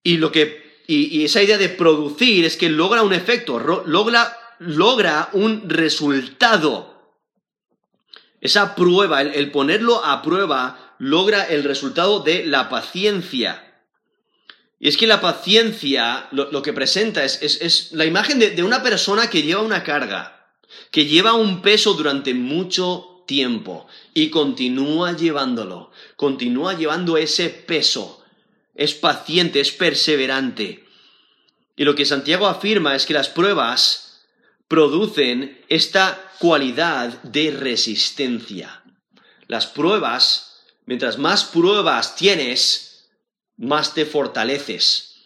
Y 0.03 0.17
lo 0.17 0.33
que 0.33 0.66
y, 0.87 1.25
esa 1.25 1.43
idea 1.43 1.59
de 1.59 1.69
producir 1.69 2.45
es 2.45 2.57
que 2.57 2.69
logra 2.69 3.03
un 3.03 3.13
efecto, 3.13 3.59
logra, 3.59 4.39
logra 4.59 5.31
un 5.33 5.69
resultado. 5.69 6.95
Esa 8.41 8.77
prueba, 8.77 9.23
el, 9.23 9.51
ponerlo 9.51 10.05
a 10.05 10.23
prueba, 10.23 10.95
logra 10.99 11.45
el 11.45 11.65
resultado 11.65 12.21
de 12.21 12.47
la 12.47 12.69
paciencia. 12.69 13.83
Y 14.79 14.89
es 14.89 14.97
que 14.97 15.07
la 15.07 15.21
paciencia 15.21 16.29
lo, 16.31 16.63
que 16.63 16.73
presenta 16.73 17.25
es, 17.25 17.43
es, 17.43 17.93
la 17.93 18.05
imagen 18.05 18.39
de, 18.39 18.51
de, 18.51 18.63
una 18.63 18.83
persona 18.83 19.29
que 19.29 19.43
lleva 19.43 19.63
una 19.63 19.83
carga, 19.83 20.51
que 20.93 21.07
lleva 21.07 21.33
un 21.33 21.63
peso 21.63 21.95
durante 21.95 22.35
mucho 22.35 23.25
tiempo 23.27 23.89
y 24.15 24.31
continúa 24.31 25.17
llevándolo, 25.17 25.91
continúa 26.15 26.75
llevando 26.75 27.17
ese 27.17 27.49
peso 27.49 28.16
es 28.77 28.95
paciente, 28.95 29.61
es 29.61 29.73
perseverante. 29.73 30.85
Y 31.77 31.85
lo 31.85 31.95
que 31.95 32.05
Santiago 32.05 32.47
afirma 32.47 32.95
es 32.95 33.07
que 33.07 33.15
las 33.15 33.29
pruebas 33.29 34.25
producen 34.69 35.65
esta 35.69 36.33
cualidad 36.39 37.23
de 37.23 37.51
resistencia. 37.51 38.83
Las 39.47 39.67
pruebas, 39.67 40.65
mientras 40.87 41.19
más 41.19 41.45
pruebas 41.45 42.17
tienes, 42.17 43.09
más 43.57 43.95
te 43.95 44.05
fortaleces. 44.05 45.17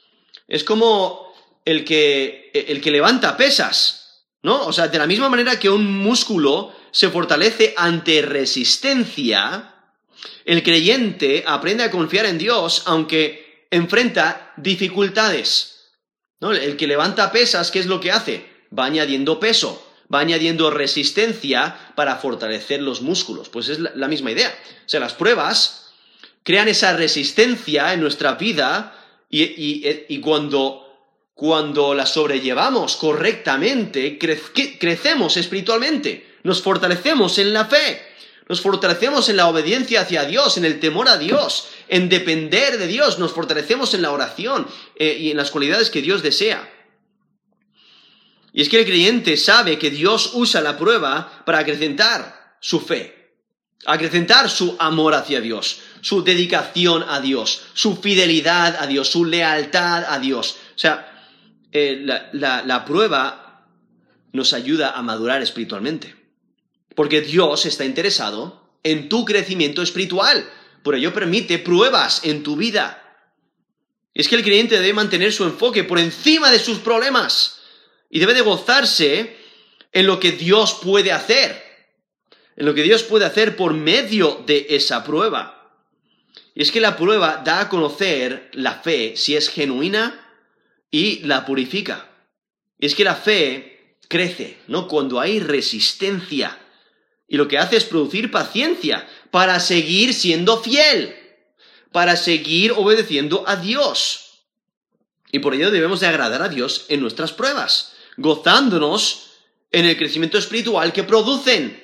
Es 0.47 0.65
como 0.65 1.33
el 1.65 1.85
que, 1.85 2.51
el 2.55 2.81
que 2.81 2.91
levanta 2.91 3.37
pesas, 3.37 4.27
¿no? 4.43 4.67
O 4.67 4.73
sea, 4.73 4.89
de 4.89 4.99
la 4.99 5.07
misma 5.07 5.29
manera 5.29 5.59
que 5.59 5.71
un 5.71 5.99
músculo 5.99 6.75
se 6.91 7.09
fortalece 7.11 7.75
ante 7.77 8.23
resistencia, 8.23 9.80
el 10.45 10.63
creyente 10.63 11.45
aprende 11.47 11.85
a 11.85 11.91
confiar 11.91 12.27
en 12.27 12.39
Dios 12.39 12.83
aunque 12.87 13.67
enfrenta 13.71 14.53
dificultades. 14.57 15.93
El 16.41 16.77
que 16.77 16.87
levanta 16.87 17.33
pesas, 17.33 17.71
¿qué 17.71 17.81
es 17.81 17.87
lo 17.87 18.01
que 18.01 18.11
hace? 18.11 18.47
Va 18.77 18.87
añadiendo 18.87 19.39
peso, 19.39 19.87
va 20.13 20.21
añadiendo 20.21 20.71
resistencia 20.71 21.93
para 21.95 22.17
fortalecer 22.17 22.81
los 22.81 23.03
músculos. 23.03 23.49
Pues 23.49 23.69
es 23.69 23.79
la, 23.79 24.09
misma 24.09 24.33
idea. 24.33 24.49
O 24.87 24.89
sea, 24.89 25.01
las 25.01 25.13
pruebas 25.13 25.93
crean 26.43 26.69
esa 26.69 26.97
resistencia 26.97 27.93
en 27.93 28.01
nuestra 28.01 28.35
vida 28.35 28.97
y, 29.29 30.19
cuando, 30.21 30.87
cuando 31.35 31.95
las 31.95 32.15
sobrellevamos 32.15 32.97
correctamente, 32.97 34.19
crecemos 34.19 35.37
espiritualmente. 35.37 36.39
nos 36.43 36.63
fortalecemos 36.63 37.39
en 37.39 37.53
la 37.53 37.67
fe, 37.67 38.10
nos 38.51 38.63
fortalecemos 38.63 39.29
en 39.29 39.37
la 39.37 39.47
obediencia 39.47 40.01
hacia 40.01 40.25
Dios, 40.25 40.57
en 40.57 40.65
el 40.65 40.81
temor 40.81 41.09
a 41.09 41.19
Dios, 41.19 41.69
en 41.87 42.09
depender 42.09 42.79
de 42.79 42.89
Dios, 42.89 43.21
nos 43.21 43.31
fortalecemos 43.31 43.95
en 43.95 44.03
la 44.03 44.11
oración 44.11 44.67
eh, 44.97 45.19
y 45.21 45.31
en 45.31 45.37
las 45.37 45.53
cualidades 45.53 45.89
que 45.89 46.03
Dios 46.03 46.21
desea. 46.21 46.69
Y 48.53 48.63
es 48.63 48.69
que 48.69 48.81
el 48.81 48.87
creyente 48.87 49.37
sabe 49.37 49.79
que 49.79 49.93
Dios 49.93 50.33
usa 50.35 50.61
la 50.63 50.77
prueba 50.77 51.45
para 51.47 51.61
acrecentar 51.61 52.57
su 52.61 52.81
fe, 52.81 53.37
acrecentar 53.87 54.51
su 54.51 54.75
amor 54.81 55.15
hacia 55.15 55.41
Dios, 55.41 55.83
su 56.01 56.25
dedicación 56.25 57.05
a 57.09 57.21
Dios, 57.21 57.63
su 57.75 57.99
fidelidad 57.99 58.79
a 58.81 58.89
Dios, 58.89 59.09
su 59.09 59.27
lealtad 59.27 60.13
a 60.13 60.19
Dios. 60.19 60.57
O 60.75 60.79
sea, 60.81 61.31
eh, 61.71 62.05
la 62.33 62.85
prueba 62.85 63.65
nos 64.33 64.53
ayuda 64.55 64.91
a 64.91 65.03
madurar 65.03 65.41
espiritualmente. 65.41 66.20
Porque 66.95 67.21
Dios 67.21 67.67
está 67.67 67.85
interesado 67.85 68.69
en 68.83 69.09
tu 69.09 69.25
crecimiento 69.25 69.83
espiritual. 69.83 70.49
Por 70.83 70.95
ello 70.95 71.13
permite 71.13 71.59
pruebas 71.59 72.23
en 72.25 72.43
tu 72.43 72.57
vida. 72.57 72.97
Es 74.15 74.29
que 74.29 74.37
el 74.37 74.43
creyente 74.43 74.77
debe 74.77 74.93
mantener 74.93 75.33
su 75.33 75.45
enfoque 75.45 75.85
por 75.85 75.99
encima 75.99 76.51
de 76.51 76.59
sus 76.59 76.79
problemas. 76.79 77.61
Y 78.09 78.19
debe 78.19 78.35
de 78.35 78.41
gozarse 78.41 79.37
en 79.93 80.07
lo 80.07 80.19
que 80.19 80.33
Dios 80.33 80.79
puede 80.83 81.13
hacer. 81.13 81.63
En 82.57 82.67
lo 82.67 82.75
que 82.75 82.83
Dios 82.83 83.03
puede 83.03 83.25
hacer 83.25 83.57
por 83.57 83.73
medio 83.73 84.43
de 84.47 84.67
esa 84.71 85.05
prueba. 85.05 85.61
Y 86.55 86.63
es 86.63 86.73
que 86.73 86.81
la 86.81 86.97
prueba 86.97 87.43
da 87.45 87.61
a 87.61 87.69
conocer 87.69 88.51
la 88.53 88.75
fe 88.75 89.15
si 89.17 89.37
es 89.37 89.49
genuina 89.49 90.27
y 90.91 91.21
la 91.21 91.47
purifica. 91.47 92.11
Y 92.79 92.87
es 92.87 92.95
que 92.95 93.05
la 93.05 93.15
fe 93.15 93.97
crece, 94.09 94.59
¿no? 94.67 94.89
Cuando 94.89 95.21
hay 95.21 95.39
resistencia. 95.39 96.59
Y 97.31 97.37
lo 97.37 97.47
que 97.47 97.59
hace 97.59 97.77
es 97.77 97.85
producir 97.85 98.33
paciencia 98.33 99.09
para 99.31 99.61
seguir 99.61 100.13
siendo 100.15 100.61
fiel, 100.61 101.17
para 101.93 102.17
seguir 102.17 102.73
obedeciendo 102.73 103.45
a 103.47 103.55
Dios. 103.55 104.43
Y 105.31 105.39
por 105.39 105.55
ello 105.55 105.71
debemos 105.71 106.01
de 106.01 106.09
agradar 106.09 106.43
a 106.43 106.49
Dios 106.49 106.87
en 106.89 107.01
nuestras 107.01 107.31
pruebas, 107.33 107.93
gozándonos 108.17 109.31
en 109.71 109.87
el 109.87 109.97
crecimiento 109.97 110.39
espiritual 110.39 110.93
que 110.93 111.05
producen. 111.05 111.81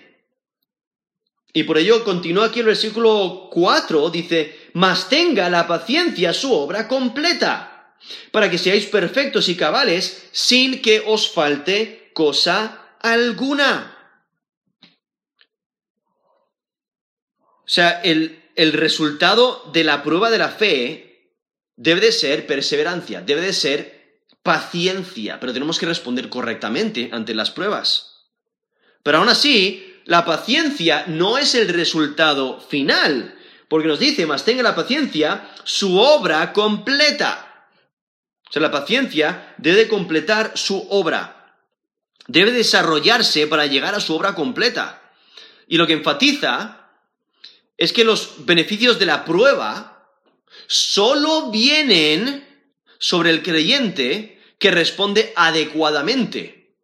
Y 1.52 1.62
por 1.62 1.78
ello 1.78 2.02
continúa 2.02 2.46
aquí 2.46 2.58
el 2.58 2.66
versículo 2.66 3.48
4, 3.52 4.10
dice, 4.10 4.70
mas 4.72 5.08
tenga 5.08 5.48
la 5.48 5.68
paciencia 5.68 6.34
su 6.34 6.52
obra 6.52 6.88
completa, 6.88 7.94
para 8.32 8.50
que 8.50 8.58
seáis 8.58 8.86
perfectos 8.86 9.48
y 9.48 9.54
cabales 9.54 10.26
sin 10.32 10.82
que 10.82 11.04
os 11.06 11.30
falte 11.30 12.10
cosa 12.14 12.96
alguna. 13.00 13.95
O 17.66 17.68
sea, 17.68 18.00
el, 18.02 18.42
resultado 18.56 19.68
de 19.72 19.82
la 19.82 20.04
prueba 20.04 20.30
de 20.30 20.38
la 20.38 20.50
fe 20.50 21.32
debe 21.74 22.00
de 22.00 22.12
ser 22.12 22.46
perseverancia, 22.46 23.20
debe 23.20 23.40
de 23.40 23.52
ser 23.52 24.22
paciencia, 24.44 25.40
pero 25.40 25.52
tenemos 25.52 25.80
que 25.80 25.86
responder 25.86 26.28
correctamente 26.28 27.10
ante 27.12 27.34
las 27.34 27.50
pruebas. 27.50 28.28
Pero 29.02 29.18
aún 29.18 29.28
así, 29.28 30.00
la 30.04 30.24
paciencia 30.24 31.06
no 31.08 31.38
es 31.38 31.56
el 31.56 31.68
resultado 31.68 32.60
final, 32.60 33.36
porque 33.68 33.88
nos 33.88 33.98
dice, 33.98 34.26
más 34.26 34.44
tenga 34.44 34.62
la 34.62 34.76
paciencia 34.76 35.50
su 35.64 35.98
obra 35.98 36.52
completa. 36.52 37.72
O 38.48 38.52
sea, 38.52 38.62
la 38.62 38.70
paciencia 38.70 39.56
debe 39.58 39.88
completar 39.88 40.52
su 40.54 40.86
obra, 40.88 41.56
debe 42.28 42.52
desarrollarse 42.52 43.48
para 43.48 43.66
llegar 43.66 43.96
a 43.96 44.00
su 44.00 44.14
obra 44.14 44.36
completa. 44.36 45.02
Y 45.66 45.78
lo 45.78 45.88
que 45.88 45.94
enfatiza 45.94 46.85
es 47.76 47.92
que 47.92 48.04
los 48.04 48.46
beneficios 48.46 48.98
de 48.98 49.06
la 49.06 49.24
prueba 49.24 50.10
solo 50.66 51.50
vienen 51.50 52.46
sobre 52.98 53.30
el 53.30 53.42
creyente 53.42 54.40
que 54.58 54.70
responde 54.70 55.32
adecuadamente 55.36 56.74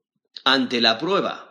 ante 0.44 0.80
la 0.80 0.98
prueba. 0.98 1.48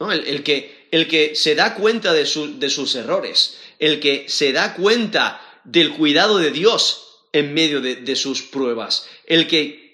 El, 0.00 0.42
que, 0.44 0.88
el, 0.92 1.08
que, 1.08 1.34
se 1.34 1.54
da 1.54 1.74
cuenta 1.74 2.12
de, 2.12 2.24
sus 2.24 2.94
errores, 2.94 3.58
el 3.78 3.98
que 3.98 4.26
se 4.28 4.52
da 4.52 4.74
cuenta 4.74 5.40
del 5.64 5.92
cuidado 5.92 6.38
de 6.38 6.52
Dios 6.52 7.24
en 7.32 7.52
medio 7.52 7.80
de 7.80 8.16
sus 8.16 8.42
pruebas, 8.42 9.06
el 9.26 9.48
que 9.48 9.87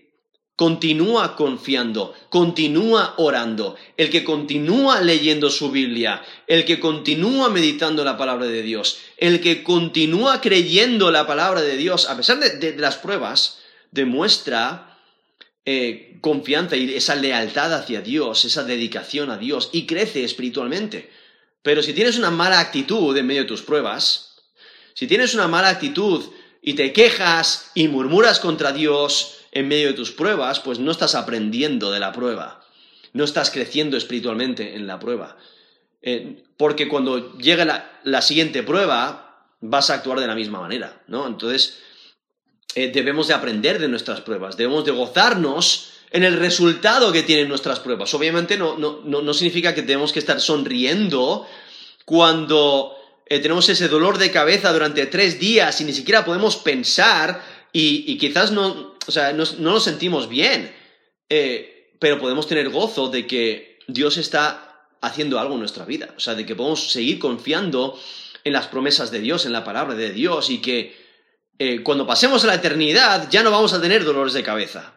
continúa 0.56 1.34
confiando, 1.34 2.14
continúa 2.28 3.14
orando, 3.16 3.76
el 3.96 4.10
que 4.10 4.22
continúa 4.22 5.00
leyendo 5.00 5.50
su 5.50 5.70
Biblia, 5.70 6.22
el 6.46 6.64
que 6.64 6.78
continúa 6.78 7.48
meditando 7.48 8.04
la 8.04 8.16
palabra 8.16 8.46
de 8.46 8.62
Dios, 8.62 8.98
el 9.16 9.40
que 9.40 9.64
continúa 9.64 10.40
creyendo 10.40 11.10
la 11.10 11.26
palabra 11.26 11.60
de 11.60 11.76
Dios, 11.76 12.08
a 12.08 12.16
pesar 12.16 12.38
de, 12.38 12.76
las 12.76 12.96
pruebas, 12.96 13.58
demuestra 13.90 14.96
eh, 15.64 16.18
confianza 16.20 16.76
y 16.76 16.94
esa 16.94 17.16
lealtad 17.16 17.74
hacia 17.74 18.00
Dios, 18.00 18.44
esa 18.44 18.62
dedicación 18.62 19.30
a 19.30 19.38
Dios 19.38 19.70
y 19.72 19.86
crece 19.86 20.22
espiritualmente. 20.22 21.10
Pero 21.62 21.82
si 21.82 21.94
tienes 21.94 22.16
una 22.16 22.30
mala 22.30 22.60
actitud 22.60 23.16
en 23.16 23.26
medio 23.26 23.42
de 23.42 23.48
tus 23.48 23.62
pruebas, 23.62 24.36
si 24.94 25.08
tienes 25.08 25.34
una 25.34 25.48
mala 25.48 25.70
actitud 25.70 26.22
y 26.62 26.74
te 26.74 26.92
quejas 26.92 27.72
y 27.74 27.88
murmuras 27.88 28.38
contra 28.38 28.72
Dios, 28.72 29.43
en 29.54 29.68
medio 29.68 29.88
de 29.88 29.94
tus 29.94 30.10
pruebas, 30.10 30.60
pues 30.60 30.78
no 30.78 30.90
estás 30.90 31.14
aprendiendo 31.14 31.90
de 31.90 32.00
la 32.00 32.12
prueba, 32.12 32.60
no 33.12 33.24
estás 33.24 33.50
creciendo 33.50 33.96
espiritualmente 33.96 34.74
en 34.74 34.86
la 34.86 34.98
prueba. 34.98 35.38
Eh, 36.02 36.42
porque 36.58 36.88
cuando 36.88 37.38
llegue 37.38 37.64
la, 37.64 38.22
siguiente 38.22 38.62
prueba, 38.62 39.48
vas 39.60 39.88
a 39.88 39.94
actuar 39.94 40.20
de 40.20 40.26
la 40.26 40.34
misma 40.34 40.60
manera, 40.60 41.02
¿no? 41.06 41.26
Entonces, 41.26 41.78
eh, 42.74 42.90
debemos 42.92 43.28
de 43.28 43.34
aprender 43.34 43.78
de 43.78 43.88
nuestras 43.88 44.20
pruebas, 44.20 44.56
debemos 44.56 44.84
de 44.84 44.90
gozarnos 44.90 45.90
en 46.10 46.24
el 46.24 46.38
resultado 46.38 47.12
que 47.12 47.22
tienen 47.22 47.48
nuestras 47.48 47.80
pruebas. 47.80 48.12
Obviamente 48.14 48.56
no, 48.56 48.76
no, 48.76 49.34
significa 49.34 49.74
que 49.74 49.82
tenemos 49.82 50.12
que 50.12 50.18
estar 50.18 50.40
sonriendo 50.40 51.46
cuando 52.04 52.96
eh, 53.26 53.40
tenemos 53.40 53.68
ese 53.68 53.88
dolor 53.88 54.18
de 54.18 54.30
cabeza 54.30 54.72
durante 54.72 55.06
tres 55.06 55.40
días 55.40 55.80
y 55.80 55.84
ni 55.84 55.92
siquiera 55.92 56.24
podemos 56.24 56.56
pensar 56.56 57.42
y, 57.76 58.18
quizás 58.18 58.52
no, 58.52 58.94
o 59.04 59.10
sea, 59.10 59.32
no, 59.32 59.42
nos 59.58 59.82
sentimos 59.82 60.28
bien, 60.28 60.72
eh, 61.28 61.96
pero 61.98 62.20
podemos 62.20 62.46
tener 62.46 62.70
gozo 62.70 63.08
de 63.08 63.26
que 63.26 63.80
Dios 63.88 64.16
está 64.16 64.86
haciendo 65.02 65.40
algo 65.40 65.54
en 65.54 65.60
nuestra 65.60 65.84
vida, 65.84 66.14
o 66.16 66.20
sea, 66.20 66.36
de 66.36 66.46
que 66.46 66.54
podemos 66.54 66.92
seguir 66.92 67.18
confiando 67.18 67.98
en 68.44 68.52
las 68.52 68.68
promesas 68.68 69.10
de 69.10 69.18
Dios, 69.18 69.44
en 69.44 69.52
la 69.52 69.64
palabra 69.64 69.96
de 69.96 70.12
Dios 70.12 70.50
y 70.50 70.58
que 70.58 70.96
eh, 71.58 71.82
cuando 71.82 72.06
pasemos 72.06 72.44
a 72.44 72.46
la 72.46 72.54
eternidad 72.54 73.28
ya 73.28 73.42
no 73.42 73.50
vamos 73.50 73.72
a 73.72 73.80
tener 73.80 74.04
dolores 74.04 74.34
de 74.34 74.44
cabeza. 74.44 74.96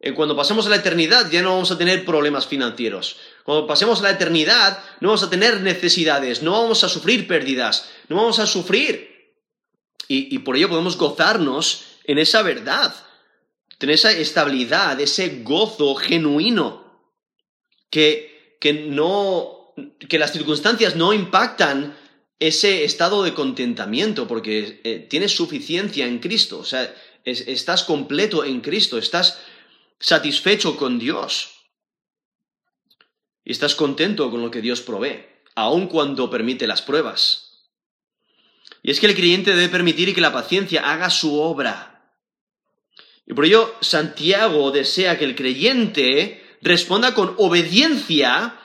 Eh, 0.00 0.14
cuando 0.14 0.34
pasemos 0.34 0.66
a 0.66 0.70
la 0.70 0.76
eternidad 0.76 1.30
ya 1.30 1.42
no 1.42 1.50
vamos 1.50 1.72
a 1.72 1.78
tener 1.78 2.06
problemas 2.06 2.46
financieros. 2.46 3.18
Cuando 3.44 3.66
pasemos 3.66 4.00
a 4.00 4.04
la 4.04 4.10
eternidad 4.12 4.82
no 5.00 5.08
vamos 5.08 5.22
a 5.22 5.30
tener 5.30 5.60
necesidades, 5.60 6.42
no 6.42 6.52
vamos 6.52 6.84
a 6.84 6.88
sufrir 6.88 7.28
pérdidas, 7.28 7.90
no 8.08 8.16
vamos 8.16 8.38
a 8.38 8.46
sufrir. 8.46 9.12
y 10.08 10.38
por 10.38 10.56
ello 10.56 10.68
podemos 10.70 10.96
gozarnos 10.96 11.93
en 12.04 12.18
esa 12.18 12.42
verdad, 12.42 12.94
tener 13.78 13.94
esa 13.94 14.12
estabilidad, 14.12 15.00
ese 15.00 15.42
gozo 15.42 15.94
genuino, 15.94 16.84
que, 17.90 18.56
que 18.60 18.72
no, 18.72 19.74
que 20.08 20.18
las 20.18 20.32
circunstancias 20.32 20.96
no 20.96 21.12
impactan 21.12 21.96
ese 22.38 22.84
estado 22.84 23.22
de 23.22 23.34
contentamiento, 23.34 24.26
porque 24.26 24.80
eh, 24.84 25.06
tienes 25.08 25.32
suficiencia 25.32 26.06
en 26.06 26.18
Cristo, 26.18 26.58
o 26.58 26.64
sea, 26.64 26.94
estás 27.24 27.84
completo 27.84 28.44
en 28.44 28.60
Cristo, 28.60 28.98
estás 28.98 29.40
satisfecho 29.98 30.76
con 30.76 30.98
Dios. 30.98 31.50
Y 33.44 33.52
estás 33.52 33.74
contento 33.74 34.30
con 34.30 34.42
lo 34.42 34.50
que 34.50 34.60
Dios 34.62 34.80
provee, 34.80 35.24
aun 35.54 35.86
cuando 35.86 36.30
permite 36.30 36.66
las 36.66 36.82
pruebas. 36.82 37.44
Y 38.82 38.90
es 38.90 39.00
que 39.00 39.06
el 39.06 39.14
creyente 39.14 39.54
debe 39.54 39.68
permitir 39.68 40.14
que 40.14 40.20
la 40.20 40.32
paciencia 40.32 40.90
haga 40.90 41.10
su 41.10 41.40
obra. 41.40 41.93
Y 43.26 43.34
por 43.34 43.44
ello 43.44 43.74
Santiago 43.80 44.70
desea 44.70 45.18
que 45.18 45.24
el 45.24 45.34
creyente 45.34 46.56
responda 46.60 47.14
con 47.14 47.34
obediencia 47.38 48.58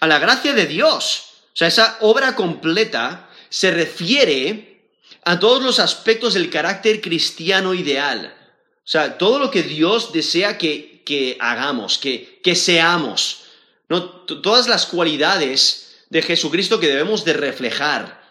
a 0.00 0.06
la 0.06 0.18
gracia 0.18 0.54
de 0.54 0.66
Dios. 0.66 1.24
O 1.52 1.56
sea, 1.56 1.68
esa 1.68 1.98
obra 2.00 2.36
completa 2.36 3.28
se 3.48 3.70
refiere 3.70 4.90
a 5.24 5.38
todos 5.38 5.62
los 5.62 5.78
aspectos 5.78 6.34
del 6.34 6.50
carácter 6.50 7.00
cristiano 7.00 7.74
ideal. 7.74 8.34
O 8.76 8.90
sea, 8.90 9.18
todo 9.18 9.38
lo 9.38 9.50
que 9.50 9.62
Dios 9.62 10.12
desea 10.12 10.56
que, 10.56 11.02
que 11.04 11.36
hagamos, 11.40 11.98
que, 11.98 12.40
que 12.42 12.54
seamos. 12.54 13.44
¿no? 13.88 14.04
Todas 14.04 14.68
las 14.68 14.86
cualidades 14.86 16.04
de 16.10 16.22
Jesucristo 16.22 16.80
que 16.80 16.88
debemos 16.88 17.24
de 17.24 17.34
reflejar. 17.34 18.22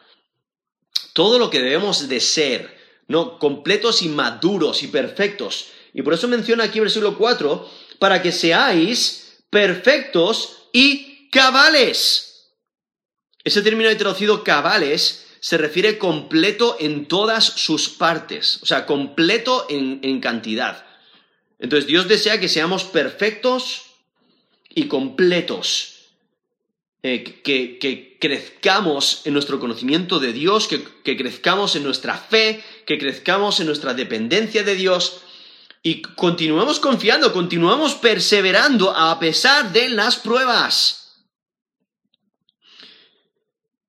Todo 1.13 1.37
lo 1.37 1.49
que 1.49 1.61
debemos 1.61 2.07
de 2.07 2.19
ser. 2.19 2.76
¿No? 3.07 3.39
Completos 3.39 4.01
y 4.01 4.09
maduros 4.09 4.83
y 4.83 4.87
perfectos. 4.87 5.67
Y 5.93 6.01
por 6.01 6.13
eso 6.13 6.27
menciona 6.27 6.65
aquí 6.65 6.79
versículo 6.79 7.17
4, 7.17 7.69
para 7.99 8.21
que 8.21 8.31
seáis 8.31 9.43
perfectos 9.49 10.69
y 10.73 11.29
cabales. 11.29 12.27
Ese 13.43 13.61
término 13.61 13.95
traducido 13.95 14.43
cabales 14.43 15.25
se 15.39 15.57
refiere 15.57 15.97
completo 15.97 16.75
en 16.79 17.05
todas 17.05 17.45
sus 17.45 17.89
partes, 17.89 18.59
o 18.61 18.65
sea, 18.65 18.85
completo 18.85 19.65
en, 19.69 20.19
cantidad. 20.19 20.85
Entonces 21.59 21.87
Dios 21.87 22.07
desea 22.07 22.39
que 22.39 22.49
seamos 22.49 22.83
perfectos 22.83 23.83
y 24.69 24.87
completos, 24.87 26.09
eh, 27.03 27.23
que, 27.43 28.17
crezcamos 28.19 29.21
en 29.25 29.33
nuestro 29.33 29.59
conocimiento 29.59 30.19
de 30.19 30.33
Dios, 30.33 30.67
que, 30.67 30.83
que 31.03 31.15
crezcamos 31.15 31.75
en 31.75 31.83
nuestra 31.83 32.17
fe, 32.17 32.63
que 32.87 32.97
crezcamos 32.97 33.59
en 33.59 33.67
nuestra 33.67 33.93
dependencia 33.93 34.63
de 34.63 34.73
Dios 34.73 35.19
y 35.83 36.01
continuemos 36.01 36.79
confiando, 36.79 37.33
continuemos 37.33 37.95
perseverando 37.95 38.95
a 38.95 39.19
pesar 39.19 39.73
de 39.73 39.89
las 39.89 40.15
pruebas. 40.15 41.25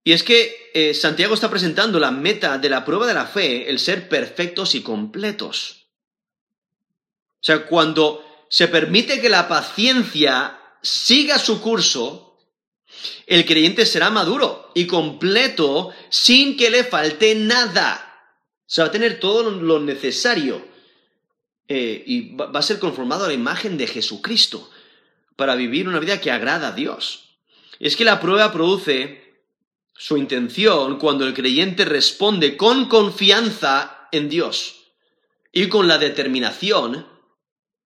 Y 0.03 0.13
es 0.13 0.25
que 0.25 0.71
eh, 0.75 0.95
Santiago 0.95 1.35
está 1.35 1.49
presentando 1.49 2.01
la 2.01 2.11
meta 2.11 2.59
de 2.59 2.69
la 2.69 2.85
prueba 2.85 3.07
de 3.07 3.15
la 3.15 3.27
fe, 3.27 3.71
el 3.71 3.79
ser 3.79 4.09
perfectos 4.09 4.75
y 4.75 4.83
completos. 4.83 5.87
O 7.41 7.45
sea, 7.45 7.67
cuando 7.67 8.25
se 8.51 8.67
permite 8.67 9.21
que 9.21 9.29
la 9.29 9.47
paciencia 9.47 10.59
siga 10.83 11.39
su 11.39 11.61
curso, 11.61 12.37
el 13.27 13.47
creyente 13.47 13.87
será 13.87 14.11
maduro 14.11 14.73
y 14.75 14.89
completo 14.89 15.93
sin 16.09 16.57
que 16.57 16.71
le 16.71 16.83
falte 16.83 17.37
nada. 17.37 18.08
O 18.69 18.71
sea, 18.71 18.85
va 18.85 18.89
a 18.89 18.93
tener 18.93 19.19
todo 19.19 19.51
lo 19.51 19.81
necesario 19.81 20.63
eh, 21.69 22.03
y 22.07 22.37
va 22.37 22.59
a 22.59 22.63
ser 22.63 22.79
conformado 22.79 23.25
a 23.25 23.29
la 23.29 23.35
imagen 23.35 23.79
de 23.79 23.87
Jesucristo 23.87 24.71
para 25.37 25.55
vivir 25.55 25.89
una 25.89 26.01
vida 26.01 26.21
que 26.21 26.31
agrada 26.31 26.69
a 26.69 26.73
Dios. 26.73 27.39
Es 27.81 27.97
que 27.97 28.05
la 28.05 28.21
prueba 28.21 28.53
produce 28.53 29.43
su 29.95 30.19
intención 30.19 30.99
cuando 30.99 31.27
el 31.27 31.33
creyente 31.33 31.87
responde 31.87 32.59
con 32.59 32.89
confianza 32.89 34.09
en 34.13 34.29
Dios 34.29 34.93
y 35.51 35.69
con 35.69 35.89
la 35.89 35.97
determinación 35.97 37.07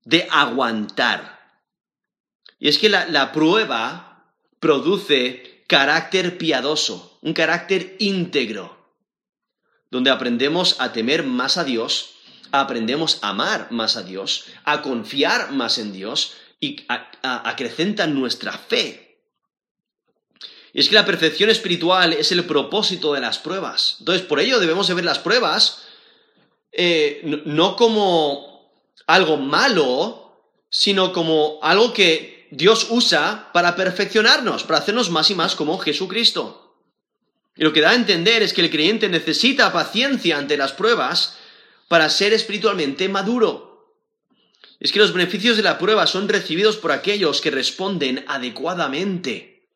de 0.04 0.26
aguantar. 0.30 1.40
Y 2.58 2.68
es 2.68 2.78
que 2.78 2.88
la, 2.88 3.32
prueba 3.32 4.34
produce 4.58 5.64
carácter 5.68 6.38
piadoso, 6.38 7.18
un 7.22 7.34
carácter 7.34 7.96
íntegro, 7.98 8.81
donde 9.92 10.10
aprendemos 10.10 10.80
a 10.80 10.92
temer 10.92 11.22
más 11.22 11.56
a 11.56 11.62
Dios, 11.62 12.14
aprendemos 12.50 13.20
a 13.22 13.28
amar 13.28 13.70
más 13.70 13.96
a 13.96 14.02
Dios, 14.02 14.46
a 14.64 14.82
confiar 14.82 15.52
más 15.52 15.78
en 15.78 15.92
Dios 15.92 16.32
y 16.58 16.84
acrecentan 17.22 18.18
nuestra 18.18 18.58
fe 18.58 19.12
y 20.74 20.80
es 20.80 20.88
que 20.88 20.94
la 20.94 21.04
perfección 21.04 21.50
espiritual 21.50 22.12
es 22.14 22.32
el 22.32 22.44
propósito 22.44 23.12
de 23.12 23.20
las 23.20 23.38
pruebas. 23.38 23.96
Entonces, 24.00 24.26
por 24.26 24.40
ello 24.40 24.58
debemos 24.58 24.88
de 24.88 24.94
ver 24.94 25.04
las 25.04 25.18
pruebas 25.18 25.82
eh, 26.72 27.20
no 27.44 27.76
como 27.76 28.72
algo 29.06 29.36
malo, 29.36 30.32
sino 30.70 31.12
como 31.12 31.58
algo 31.62 31.92
que 31.92 32.48
Dios 32.50 32.86
usa 32.88 33.50
para 33.52 33.76
perfeccionarnos, 33.76 34.64
para 34.64 34.78
hacernos 34.78 35.10
más 35.10 35.30
y 35.30 35.34
más 35.34 35.54
como 35.54 35.78
Jesucristo. 35.78 36.61
Y 37.56 37.64
lo 37.64 37.72
que 37.72 37.80
da 37.80 37.90
a 37.90 37.94
entender 37.94 38.42
es 38.42 38.52
que 38.52 38.62
el 38.62 38.70
creyente 38.70 39.08
necesita 39.08 39.72
paciencia 39.72 40.38
ante 40.38 40.56
las 40.56 40.72
pruebas 40.72 41.36
para 41.88 42.08
ser 42.08 42.32
espiritualmente 42.32 43.08
maduro. 43.08 43.72
Es 44.80 44.90
que 44.90 44.98
los 44.98 45.12
beneficios 45.12 45.56
de 45.56 45.62
la 45.62 45.78
prueba 45.78 46.06
son 46.06 46.28
recibidos 46.28 46.76
por 46.76 46.90
aquellos 46.92 47.40
que 47.40 47.50
responden 47.50 48.24
adecuadamente. 48.26 49.68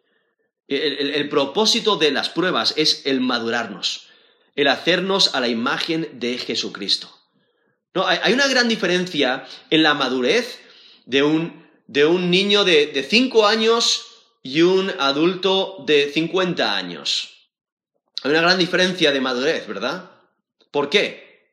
El, 0.69 1.29
propósito 1.29 1.97
de 1.97 2.11
las 2.11 2.29
pruebas 2.29 2.75
es 2.77 3.03
el 3.05 3.21
madurarnos, 3.21 4.09
el 4.57 4.67
hacernos 4.67 5.35
a 5.35 5.41
la 5.41 5.49
imagen 5.49 6.09
de 6.15 6.39
Jesucristo. 6.39 7.09
Hay, 7.95 8.33
una 8.33 8.49
gran 8.49 8.69
diferencia 8.69 9.47
en 9.71 9.85
la 9.85 9.95
madurez 9.95 10.59
de 11.05 11.23
un, 11.23 11.69
de 11.87 12.05
un 12.05 12.31
niño 12.31 12.65
de 12.65 13.07
5 13.09 13.47
años 13.47 14.07
y 14.43 14.63
un 14.63 14.93
adulto 14.99 15.85
de 15.87 16.11
50 16.13 16.77
años. 16.77 17.36
Hay 18.27 18.33
una 18.33 18.41
gran 18.41 18.59
diferencia 18.59 19.13
de 19.13 19.21
madurez, 19.21 19.69
¿verdad? 19.69 20.11
¿Por 20.73 20.91
qué? 20.91 21.53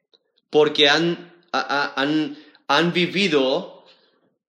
Porque 0.50 0.90
han, 0.90 1.32
han, 1.52 2.36
han 2.68 2.94
vivido 2.94 3.86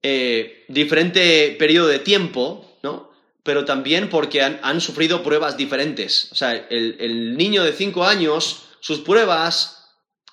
eh, 0.03 0.65
diferente 0.69 1.55
periodo 1.59 1.89
de 1.89 1.99
tiempo, 1.99 2.79
¿no? 2.83 3.11
pero 3.43 3.67
también 3.67 4.09
porque 4.09 4.41
han, 4.41 4.81
sufrido 4.81 5.23
pruebas 5.23 5.59
diferentes. 5.59 6.29
O 6.33 6.35
sea, 6.35 6.55
el, 6.55 7.37
niño 7.37 7.63
de 7.63 7.75
5 7.75 8.03
años, 8.07 8.69
sus 8.81 9.01
pruebas 9.01 9.91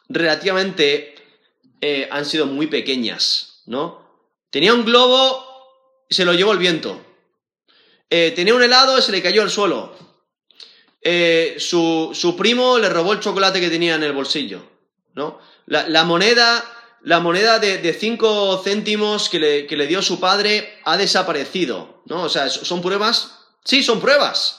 relativamente 0.07 1.15
eh, 1.81 2.07
han 2.09 2.23
sido 2.23 2.45
muy 2.45 2.67
pequeñas, 2.67 3.63
¿no? 3.65 4.31
Tenía 4.49 4.73
un 4.73 4.85
globo 4.85 5.45
y 6.07 6.15
se 6.15 6.23
lo 6.23 6.33
llevó 6.33 6.53
el 6.53 6.57
viento. 6.57 7.05
Eh, 8.09 8.31
tenía 8.33 8.55
un 8.55 8.63
helado 8.63 8.97
y 8.97 9.01
se 9.01 9.11
le 9.11 9.21
cayó 9.21 9.41
al 9.41 9.49
suelo. 9.49 10.10
Eh, 11.01 11.55
su, 11.57 12.35
primo 12.37 12.77
le 12.77 12.89
robó 12.89 13.13
el 13.13 13.19
chocolate 13.19 13.59
que 13.59 13.69
tenía 13.69 13.95
en 13.95 14.03
el 14.03 14.13
bolsillo, 14.13 14.61
¿no? 15.15 15.39
La, 15.65 16.03
moneda, 16.03 16.63
la 17.01 17.19
moneda 17.19 17.59
de 17.59 17.93
5 17.93 18.61
céntimos 18.63 19.29
que 19.29 19.39
le, 19.39 19.67
que 19.67 19.77
le 19.77 19.87
dio 19.87 20.01
su 20.01 20.19
padre 20.19 20.79
ha 20.83 20.97
desaparecido. 20.97 21.91
¿no? 22.05 22.23
O 22.23 22.29
sea, 22.29 22.49
¿son 22.49 22.81
pruebas? 22.81 23.39
Sí, 23.63 23.83
son 23.83 23.99
pruebas. 23.99 24.57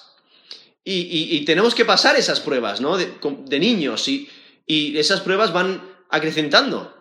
Y, 0.85 1.45
tenemos 1.45 1.77
que 1.77 1.85
pasar 1.85 2.17
esas 2.17 2.41
pruebas, 2.41 2.81
¿no? 2.81 2.97
De, 2.97 3.59
niños 3.61 4.09
y, 4.09 4.29
esas 4.67 5.21
pruebas 5.21 5.53
van 5.53 5.83
acrecentando. 6.09 6.97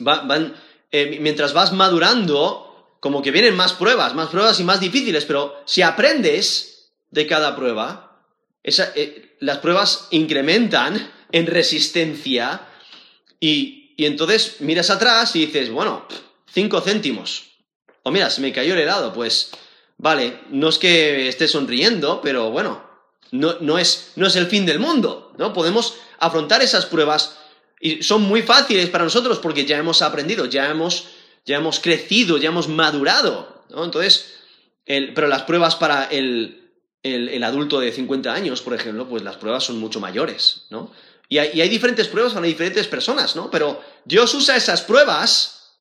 van, 0.00 0.56
eh, 0.90 1.18
mientras 1.20 1.52
vas 1.52 1.72
madurando, 1.72 2.96
como 3.00 3.22
que 3.22 3.30
vienen 3.30 3.54
más 3.54 3.74
pruebas, 3.74 4.14
más 4.14 4.28
pruebas 4.28 4.58
y 4.60 4.64
más 4.64 4.80
difíciles, 4.80 5.24
pero 5.24 5.62
si 5.66 5.82
aprendes 5.82 6.90
de 7.10 7.26
cada 7.26 7.54
prueba, 7.54 8.11
eh, 8.64 9.36
las 9.40 9.58
pruebas 9.58 10.08
incrementan 10.10 11.12
en 11.30 11.46
resistencia 11.46 12.68
y, 13.40 13.94
y 13.96 14.06
entonces 14.06 14.56
miras 14.60 14.90
atrás 14.90 15.34
y 15.36 15.46
dices, 15.46 15.70
bueno, 15.70 16.06
cinco 16.52 16.80
céntimos. 16.80 17.52
O 18.02 18.10
mira, 18.10 18.30
se 18.30 18.40
me 18.40 18.52
cayó 18.52 18.74
el 18.74 18.80
helado, 18.80 19.12
pues 19.12 19.50
vale, 19.98 20.40
no 20.50 20.68
es 20.68 20.78
que 20.78 21.28
esté 21.28 21.46
sonriendo, 21.46 22.20
pero 22.20 22.50
bueno, 22.50 22.84
no, 23.30 23.78
es, 23.78 24.12
no 24.16 24.26
es 24.26 24.36
el 24.36 24.46
fin 24.46 24.66
del 24.66 24.78
mundo, 24.78 25.32
¿no? 25.38 25.52
Podemos 25.52 25.96
afrontar 26.18 26.62
esas 26.62 26.86
pruebas 26.86 27.38
y 27.80 28.02
son 28.02 28.22
muy 28.22 28.42
fáciles 28.42 28.90
para 28.90 29.04
nosotros 29.04 29.38
porque 29.38 29.64
ya 29.64 29.78
hemos 29.78 30.02
aprendido, 30.02 30.46
ya 30.46 30.68
hemos, 30.68 31.08
ya 31.46 31.56
hemos 31.56 31.80
crecido, 31.80 32.36
ya 32.36 32.50
hemos 32.50 32.68
madurado, 32.68 33.64
¿no? 33.70 33.84
Entonces, 33.84 34.34
pero 34.84 35.28
las 35.28 35.42
pruebas 35.42 35.76
para 35.76 36.04
el, 36.04 36.61
el, 37.02 37.42
adulto 37.42 37.80
de 37.80 37.92
50 37.92 38.32
años, 38.32 38.62
por 38.62 38.74
ejemplo, 38.74 39.08
pues 39.08 39.22
las 39.22 39.36
pruebas 39.36 39.64
son 39.64 39.78
mucho 39.78 40.00
mayores, 40.00 40.66
¿no? 40.70 40.92
Y 41.28 41.38
hay, 41.38 41.68
diferentes 41.70 42.08
pruebas 42.08 42.34
para 42.34 42.46
diferentes 42.46 42.86
personas, 42.86 43.34
¿no? 43.34 43.50
Pero 43.50 43.82
Dios 44.04 44.34
usa 44.34 44.54
esas 44.54 44.82
pruebas 44.82 45.78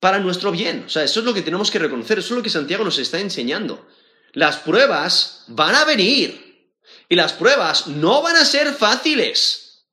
para 0.00 0.18
nuestro 0.18 0.50
bien. 0.50 0.84
O 0.86 0.88
sea, 0.88 1.04
eso 1.04 1.20
es 1.20 1.26
lo 1.26 1.32
que 1.32 1.42
tenemos 1.42 1.70
que 1.70 1.78
reconocer, 1.78 2.18
eso 2.18 2.34
es 2.34 2.38
lo 2.38 2.42
que 2.42 2.50
Santiago 2.50 2.82
nos 2.82 2.98
está 2.98 3.20
enseñando. 3.20 3.86
Las 4.32 4.56
pruebas 4.56 5.44
van 5.46 5.76
a 5.76 5.84
venir 5.84 6.72
y 7.08 7.14
las 7.14 7.32
pruebas 7.32 7.86
no 7.86 8.22
van 8.22 8.36
a 8.36 8.44
ser 8.44 8.72
fáciles. 8.72 9.84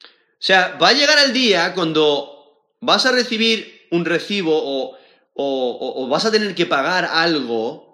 O 0.00 0.46
sea, 0.46 0.78
va 0.80 0.90
a 0.90 0.92
llegar 0.92 1.18
el 1.24 1.32
día 1.32 1.74
cuando 1.74 2.34
vas 2.80 3.06
a 3.06 3.12
recibir 3.12 3.88
un 3.90 4.04
recibo 4.04 4.52
o, 5.34 6.08
vas 6.08 6.26
a 6.26 6.30
tener 6.30 6.54
que 6.54 6.66
pagar 6.66 7.06
algo 7.06 7.93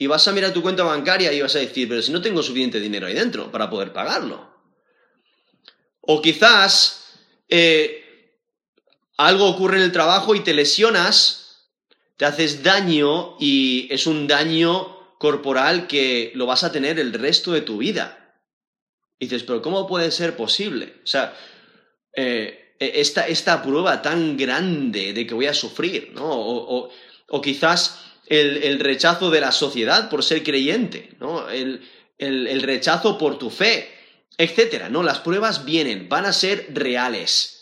y 0.00 0.06
vas 0.06 0.26
a 0.26 0.32
mirar 0.32 0.54
tu 0.54 0.62
cuenta 0.62 0.82
bancaria 0.82 1.30
y 1.30 1.42
vas 1.42 1.54
a 1.56 1.58
decir, 1.58 1.86
pero 1.86 2.00
si 2.00 2.10
no 2.10 2.22
tengo 2.22 2.42
suficiente 2.42 2.80
dinero 2.80 3.06
ahí 3.06 3.12
dentro 3.12 3.52
para 3.52 3.68
poder 3.68 3.92
pagarlo. 3.92 4.50
O 6.00 6.22
quizás 6.22 7.04
eh, 7.50 8.40
algo 9.18 9.46
ocurre 9.46 9.76
en 9.76 9.82
el 9.82 9.92
trabajo 9.92 10.34
y 10.34 10.40
te 10.40 10.54
lesionas, 10.54 11.68
te 12.16 12.24
haces 12.24 12.62
daño 12.62 13.36
y 13.38 13.88
es 13.90 14.06
un 14.06 14.26
daño 14.26 15.18
corporal 15.18 15.86
que 15.86 16.32
lo 16.34 16.46
vas 16.46 16.64
a 16.64 16.72
tener 16.72 16.98
el 16.98 17.12
resto 17.12 17.52
de 17.52 17.60
tu 17.60 17.76
vida. 17.76 18.40
Y 19.18 19.26
dices, 19.26 19.42
pero 19.42 19.60
¿cómo 19.60 19.86
puede 19.86 20.10
ser 20.12 20.34
posible? 20.34 20.94
O 21.04 21.06
sea, 21.06 21.36
eh, 22.16 22.74
e, 22.80 23.00
esta, 23.02 23.28
esta, 23.28 23.62
prueba 23.62 24.00
tan 24.00 24.38
grande 24.38 25.12
de 25.12 25.26
que 25.26 25.34
voy 25.34 25.46
a 25.46 25.52
sufrir, 25.52 26.12
¿no? 26.14 26.24
O, 26.26 27.40
quizás 27.42 28.09
el, 28.30 28.80
rechazo 28.80 29.30
de 29.30 29.42
la 29.42 29.52
sociedad 29.52 30.08
por 30.08 30.24
ser 30.24 30.42
creyente, 30.42 31.16
¿no? 31.20 31.50
El, 31.50 31.86
el 32.16 32.62
rechazo 32.62 33.18
por 33.18 33.38
tu 33.38 33.50
fe, 33.50 33.90
etcétera, 34.38 34.88
¿no? 34.88 35.02
Las 35.02 35.18
pruebas 35.18 35.66
vienen, 35.66 36.08
van 36.08 36.24
a 36.24 36.32
ser 36.32 36.68
reales 36.70 37.60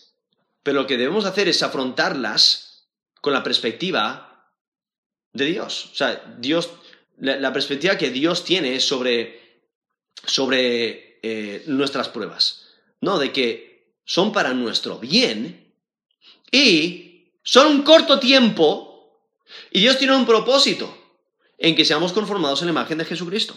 pero 0.68 0.82
lo 0.82 0.86
que 0.86 0.98
debemos 0.98 1.24
hacer 1.24 1.48
es 1.48 1.62
afrontarlas 1.62 2.90
con 3.22 3.32
la 3.32 3.42
perspectiva 3.42 4.52
de 5.32 5.46
Dios. 5.46 5.88
O 5.92 5.94
sea, 5.94 6.36
Dios, 6.38 6.68
la, 7.16 7.54
perspectiva 7.54 7.96
que 7.96 8.10
Dios 8.10 8.44
tiene 8.44 8.78
sobre 8.78 9.64
sobre 10.26 11.20
eh, 11.22 11.62
nuestras 11.68 12.10
pruebas. 12.10 12.66
No, 13.00 13.18
de 13.18 13.32
que 13.32 13.94
son 14.04 14.30
para 14.30 14.52
nuestro 14.52 14.98
bien 14.98 15.72
y 16.52 17.32
son 17.42 17.68
un 17.68 17.82
corto 17.82 18.18
tiempo 18.18 18.87
y 19.70 19.80
Dios 19.80 19.98
tiene 19.98 20.16
un 20.16 20.26
propósito 20.26 20.96
en 21.58 21.74
que 21.74 21.84
seamos 21.84 22.12
conformados 22.12 22.60
en 22.60 22.66
la 22.66 22.72
imagen 22.72 22.98
de 22.98 23.04
Jesucristo. 23.04 23.54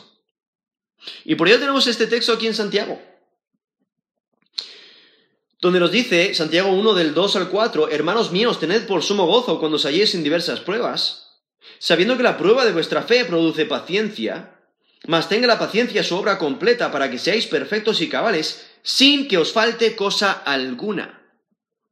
Y 1.25 1.35
por 1.35 1.47
ello 1.47 1.59
tenemos 1.59 1.87
este 1.87 2.07
texto 2.07 2.33
aquí 2.33 2.47
en 2.47 2.53
Santiago, 2.53 3.01
donde 5.59 5.79
nos 5.79 5.91
dice, 5.91 6.33
Santiago 6.33 6.71
1 6.71 6.93
del 6.95 7.13
2 7.13 7.35
al 7.35 7.49
4, 7.49 7.89
Hermanos 7.89 8.31
míos, 8.31 8.59
tened 8.59 8.87
por 8.87 9.03
sumo 9.03 9.27
gozo 9.27 9.59
cuando 9.59 9.77
os 9.77 9.85
halléis 9.85 10.15
en 10.15 10.23
diversas 10.23 10.59
pruebas, 10.59 11.39
sabiendo 11.77 12.17
que 12.17 12.23
la 12.23 12.37
prueba 12.37 12.65
de 12.65 12.71
vuestra 12.71 13.03
fe 13.03 13.25
produce 13.25 13.65
paciencia, 13.65 14.57
mas 15.07 15.29
tenga 15.29 15.47
la 15.47 15.59
paciencia 15.59 16.03
su 16.03 16.15
obra 16.15 16.37
completa 16.37 16.91
para 16.91 17.09
que 17.09 17.19
seáis 17.19 17.45
perfectos 17.45 18.01
y 18.01 18.09
cabales, 18.09 18.67
sin 18.83 19.27
que 19.27 19.37
os 19.37 19.51
falte 19.51 19.95
cosa 19.95 20.31
alguna. 20.31 21.21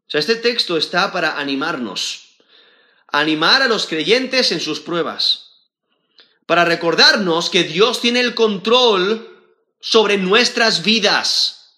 O 0.08 0.12
sea, 0.12 0.20
este 0.20 0.36
texto 0.36 0.78
está 0.78 1.12
para 1.12 1.38
animarnos, 1.38 2.29
animar 3.12 3.62
a 3.62 3.68
los 3.68 3.88
creyentes 3.88 4.52
en 4.52 4.60
sus 4.60 4.80
pruebas 4.80 5.50
para 6.50 6.66
recordarnos 6.66 7.52
que 7.52 7.64
Dios 7.64 8.02
tiene 8.02 8.22
el 8.22 8.34
control 8.34 9.54
sobre 9.80 10.18
nuestras 10.18 10.82
vidas. 10.82 11.78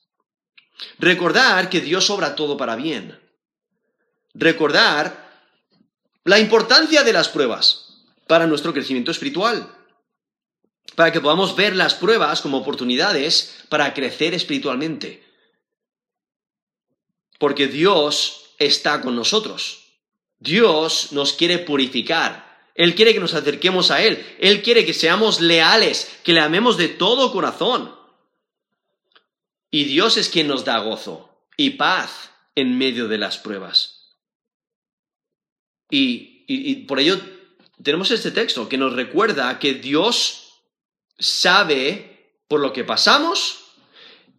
Recordar 0.98 1.70
que 1.70 1.82
Dios 1.82 2.10
obra 2.10 2.36
todo 2.36 2.56
para 2.56 2.78
bien. 2.78 3.20
Recordar 4.34 5.30
la 6.24 6.40
importancia 6.40 7.04
de 7.04 7.12
las 7.12 7.28
pruebas 7.28 7.98
para 8.28 8.48
nuestro 8.48 8.72
crecimiento 8.72 9.12
espiritual. 9.12 9.76
Para 10.96 11.12
que 11.12 11.20
podamos 11.20 11.56
ver 11.56 11.76
las 11.76 11.94
pruebas 11.94 12.40
como 12.40 12.58
oportunidades 12.58 13.66
para 13.68 13.94
crecer 13.94 14.34
espiritualmente. 14.34 15.22
Porque 17.40 17.68
Dios 17.68 18.54
está 18.58 19.02
con 19.02 19.18
nosotros. 19.18 19.81
Dios 20.42 21.12
nos 21.12 21.34
quiere 21.34 21.60
purificar. 21.60 22.52
Él 22.74 22.96
quiere 22.96 23.14
que 23.14 23.20
nos 23.20 23.36
acerquemos 23.36 23.92
a 23.92 24.04
Él. 24.04 24.26
Él 24.40 24.64
quiere 24.64 24.86
que 24.86 24.94
seamos 24.94 25.40
leales, 25.40 26.20
que 26.24 26.34
le 26.34 26.40
amemos 26.40 26.78
de 26.78 26.90
todo 26.90 27.32
corazón. 27.32 27.96
Y 29.70 29.86
Dios 29.86 30.18
es 30.18 30.30
quien 30.30 30.48
nos 30.48 30.66
da 30.66 30.80
gozo 30.80 31.30
y 31.56 31.72
paz 31.72 32.32
en 32.56 32.78
medio 32.78 33.08
de 33.08 33.20
las 33.20 33.38
pruebas. 33.38 34.18
Y, 35.90 36.86
por 36.88 37.00
ello 37.00 37.20
tenemos 37.84 38.12
este 38.12 38.32
texto 38.32 38.68
que 38.68 38.78
nos 38.78 38.94
recuerda 38.94 39.60
que 39.60 39.76
Dios 39.76 40.64
sabe 41.20 42.36
por 42.48 42.60
lo 42.60 42.74
que 42.74 42.84
pasamos, 42.84 43.60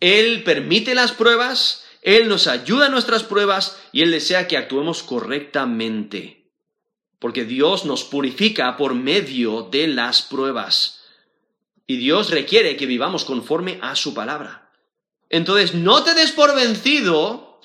Él 0.00 0.42
permite 0.42 0.94
las 0.94 1.12
pruebas, 1.12 1.84
Él 2.03 2.28
nos 2.28 2.46
ayuda 2.46 2.86
en 2.86 2.92
nuestras 2.92 3.22
pruebas 3.22 3.80
y 3.92 4.03
Él 4.03 4.11
desea 4.11 4.46
que 4.46 4.59
actuemos 4.59 5.03
correctamente 5.03 6.42
porque 7.22 7.44
Dios 7.44 7.84
nos 7.84 8.03
purifica 8.03 8.76
por 8.76 8.96
medio 8.96 9.68
de 9.70 9.86
las 9.86 10.22
pruebas. 10.22 11.05
Y 11.86 11.96
Dios 11.96 12.30
requiere 12.30 12.76
que 12.76 12.84
vivamos 12.84 13.24
conforme 13.24 13.78
a 13.80 13.94
su 13.94 14.12
palabra. 14.12 14.72
Entonces, 15.30 15.72
no 15.72 16.03
te 16.03 16.14
des 16.14 16.32
por 16.32 16.53
vencido 16.53 17.61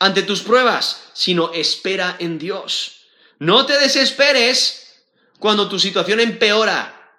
ante 0.00 0.24
tus 0.24 0.40
pruebas, 0.40 1.08
sino 1.12 1.52
espera 1.52 2.16
en 2.18 2.40
Dios. 2.40 3.06
No 3.38 3.64
te 3.64 3.78
desesperes 3.78 5.04
cuando 5.38 5.68
tu 5.68 5.78
situación 5.78 6.18
empeora. 6.18 7.14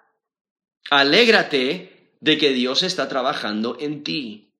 Alégrate 0.90 2.16
de 2.20 2.36
que 2.36 2.52
Dios 2.52 2.82
está 2.82 3.08
trabajando 3.08 3.78
en 3.80 4.04
ti. 4.04 4.51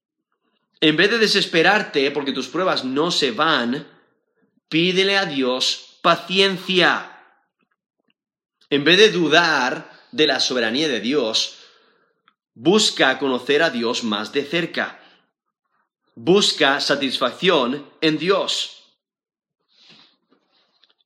En 0.82 0.96
vez 0.96 1.12
de 1.12 1.18
desesperarte 1.18 2.10
porque 2.10 2.32
tus 2.32 2.48
pruebas 2.48 2.82
no 2.82 3.12
se 3.12 3.30
van, 3.30 3.86
pídele 4.68 5.16
a 5.16 5.26
Dios 5.26 5.98
paciencia. 6.02 7.20
En 8.68 8.82
vez 8.82 8.98
de 8.98 9.12
dudar 9.12 9.92
de 10.10 10.26
la 10.26 10.40
soberanía 10.40 10.88
de 10.88 10.98
Dios, 10.98 11.58
busca 12.54 13.20
conocer 13.20 13.62
a 13.62 13.70
Dios 13.70 14.02
más 14.02 14.32
de 14.32 14.44
cerca. 14.44 15.00
Busca 16.16 16.80
satisfacción 16.80 17.88
en 18.00 18.18
Dios. 18.18 18.82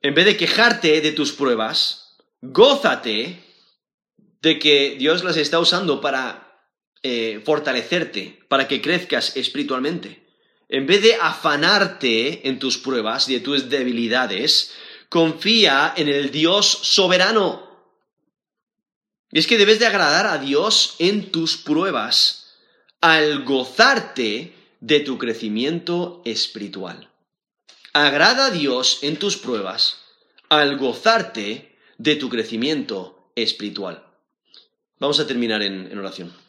En 0.01 0.15
vez 0.15 0.25
de 0.25 0.39
quejarte 0.39 1.03
de 1.03 1.13
tus 1.13 1.33
pruebas, 1.33 2.17
gózate 2.41 3.45
de 4.41 4.59
que 4.59 4.97
Dios 4.99 5.23
las 5.23 5.37
está 5.37 5.59
usando 5.59 6.01
para 6.01 6.46
eh, 7.03 7.41
fortalecerte, 7.45 8.41
para 8.49 8.67
que 8.67 8.81
crezcas 8.81 9.37
espiritualmente. 9.37 10.27
En 10.69 10.87
vez 10.87 11.03
de 11.03 11.15
afanarte 11.15 12.49
en 12.49 12.59
tus 12.59 12.79
pruebas 12.79 13.29
y 13.29 13.35
de 13.35 13.41
tus 13.41 13.69
debilidades, 13.69 14.73
confía 15.09 15.95
en 15.97 16.09
el 16.09 16.31
Dios 16.31 16.67
soberano. 16.67 17.67
Y 19.31 19.39
es 19.39 19.47
que 19.47 19.59
debes 19.59 19.79
de 19.79 19.87
agradar 19.87 20.27
a 20.27 20.39
Dios 20.39 20.97
en 20.99 21.31
tus 21.31 21.57
pruebas 21.57 22.55
al 23.01 23.45
gozarte 23.45 24.55
de 24.81 25.01
tu 25.01 25.19
crecimiento 25.19 26.23
espiritual. 26.25 27.11
Agrada 27.93 28.47
a 28.47 28.51
Dios 28.51 29.01
en 29.03 29.17
tus 29.17 29.37
pruebas 29.37 30.03
al 30.49 30.77
gozarte 30.77 31.77
de 31.99 32.17
tu 32.17 32.29
crecimiento 32.29 33.31
espiritual. 33.35 34.05
Vamos 34.99 35.21
a 35.21 35.27
terminar 35.27 35.63
en, 35.63 35.91
en 35.91 35.99
oración. 35.99 36.46